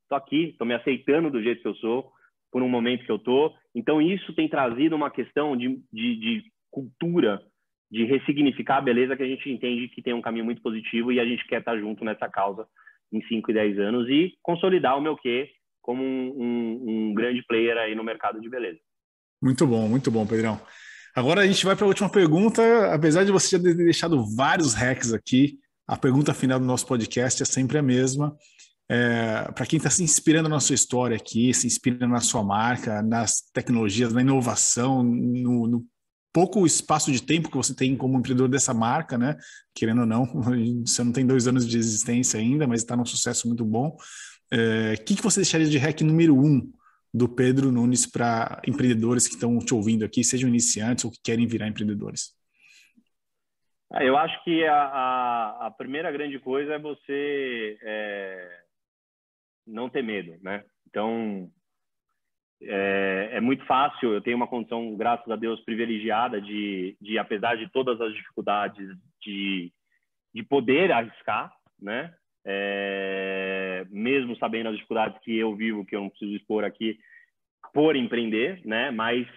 [0.08, 2.12] tô aqui, tô me aceitando do jeito que eu sou,
[2.52, 3.56] por um momento que eu tô.
[3.74, 7.42] Então isso tem trazido uma questão de, de, de cultura
[7.90, 11.20] de ressignificar a beleza que a gente entende que tem um caminho muito positivo e
[11.20, 12.68] a gente quer estar junto nessa causa
[13.12, 15.50] em 5 e 10 anos e consolidar o meu quê
[15.82, 18.78] como um, um, um, grande player aí no mercado de beleza.
[19.42, 20.62] Muito bom, muito bom, Pedrão.
[21.16, 22.94] Agora a gente vai para a última pergunta.
[22.94, 25.58] Apesar de você já ter deixado vários hacks aqui,
[25.88, 28.36] a pergunta final do nosso podcast é sempre a mesma.
[28.90, 33.02] É, para quem está se inspirando na sua história aqui, se inspirando na sua marca,
[33.02, 35.86] nas tecnologias, na inovação, no, no
[36.38, 39.36] pouco espaço de tempo que você tem como empreendedor dessa marca, né?
[39.74, 40.24] Querendo ou não,
[40.86, 43.88] você não tem dois anos de existência ainda, mas está num sucesso muito bom.
[43.88, 43.98] O
[44.52, 46.72] é, que, que você deixaria de hack número um
[47.12, 51.48] do Pedro Nunes para empreendedores que estão te ouvindo aqui, sejam iniciantes ou que querem
[51.48, 52.36] virar empreendedores?
[53.92, 58.60] Ah, eu acho que a, a, a, primeira grande coisa é você é,
[59.66, 60.64] não ter medo, né?
[60.88, 61.52] Então,
[62.62, 67.56] é, é, muito fácil, eu tenho uma condição, graças a Deus, privilegiada de, de apesar
[67.56, 69.72] de todas as dificuldades, de,
[70.34, 72.14] de poder arriscar, né?
[72.50, 76.98] É, mesmo sabendo as dificuldades que eu vivo, que eu não preciso expor aqui,
[77.74, 78.90] por empreender, né?
[78.90, 79.28] Mas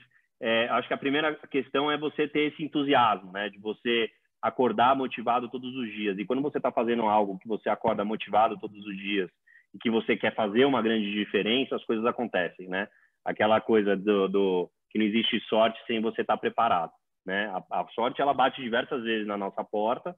[0.40, 3.50] é, acho que a primeira questão é você ter esse entusiasmo, né?
[3.50, 4.10] De você
[4.40, 6.18] acordar motivado todos os dias.
[6.18, 9.30] E quando você está fazendo algo que você acorda motivado todos os dias
[9.74, 12.88] e que você quer fazer uma grande diferença, as coisas acontecem, né?
[13.24, 16.92] Aquela coisa do, do que não existe sorte sem você estar preparado,
[17.24, 17.46] né?
[17.48, 20.14] A, a, sorte ela bate diversas vezes na nossa porta,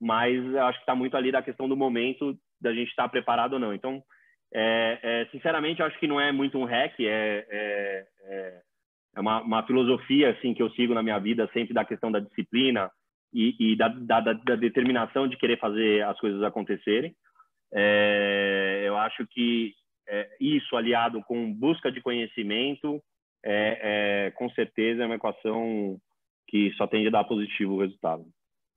[0.00, 3.58] mas acho que está muito ali da questão do momento da gente estar preparado ou
[3.58, 3.72] não.
[3.72, 4.02] Então,
[4.52, 8.60] é, é, sinceramente, acho que não é muito um hack, é, é, é,
[9.16, 12.20] é uma, uma, filosofia assim que eu sigo na minha vida, sempre da questão da
[12.20, 12.90] disciplina
[13.32, 17.14] e, e da, da, da, determinação de querer fazer as coisas acontecerem.
[17.72, 19.74] É, eu acho que
[20.08, 23.02] é, isso aliado com busca de conhecimento,
[23.44, 25.98] é, é, com certeza é uma equação
[26.48, 28.24] que só tende a dar positivo o resultado.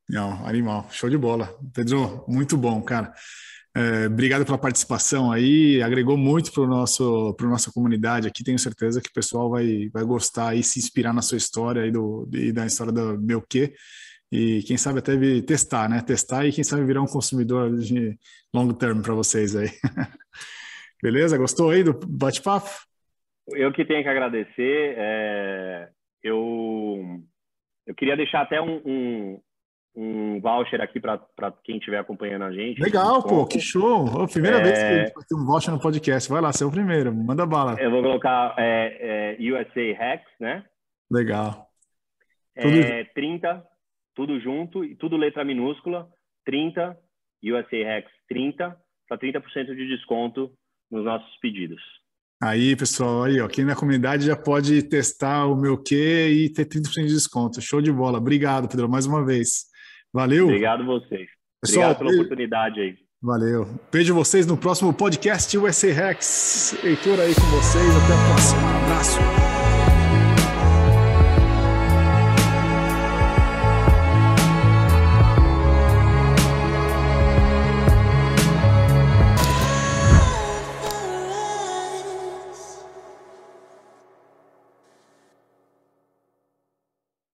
[0.09, 1.49] Não, animal, show de bola.
[1.73, 3.13] Pedro, muito bom, cara.
[3.75, 8.43] É, obrigado pela participação aí, agregou muito para nosso para nossa comunidade aqui.
[8.43, 11.91] Tenho certeza que o pessoal vai, vai gostar e se inspirar na sua história e,
[11.91, 13.73] do, e da história do meu quê
[14.31, 16.01] e quem sabe até testar, né?
[16.01, 18.17] Testar e quem sabe virar um consumidor de
[18.53, 19.69] long term para vocês aí.
[21.01, 21.37] Beleza?
[21.37, 22.69] Gostou aí do bate-papo?
[23.53, 24.95] Eu que tenho que agradecer.
[24.97, 25.89] É,
[26.23, 27.21] eu,
[27.87, 29.41] eu queria deixar até um, um,
[29.95, 31.19] um voucher aqui para
[31.63, 32.81] quem estiver acompanhando a gente.
[32.81, 34.27] Legal, pô, que show!
[34.27, 34.63] primeira é...
[34.63, 36.29] vez que a gente vai ter um voucher no podcast.
[36.29, 37.75] Vai lá, você é o primeiro, manda bala.
[37.79, 40.63] Eu vou colocar é, é, USA Hacks, né?
[41.09, 41.67] Legal.
[42.59, 42.77] Tudo...
[42.77, 43.63] É, 30,
[44.13, 46.09] tudo junto, e tudo letra minúscula,
[46.45, 46.97] 30,
[47.43, 48.77] USA Hacks 30,
[49.07, 50.51] para 30% de desconto
[50.91, 51.81] nos nossos pedidos.
[52.41, 56.65] Aí, pessoal, aí, ó, quem na comunidade já pode testar o meu quê e ter
[56.65, 57.61] 30% de desconto.
[57.61, 58.17] Show de bola.
[58.17, 59.65] Obrigado, Pedro, mais uma vez.
[60.13, 60.45] Valeu.
[60.45, 61.27] Obrigado vocês.
[61.61, 62.23] Pessoal, Obrigado pela beijo.
[62.23, 62.95] oportunidade aí.
[63.21, 63.67] Valeu.
[63.91, 66.73] Vejo vocês no próximo podcast USA Rex.
[66.81, 67.95] Heitor aí com vocês.
[67.95, 68.61] Até a próxima.
[68.61, 69.48] Um abraço.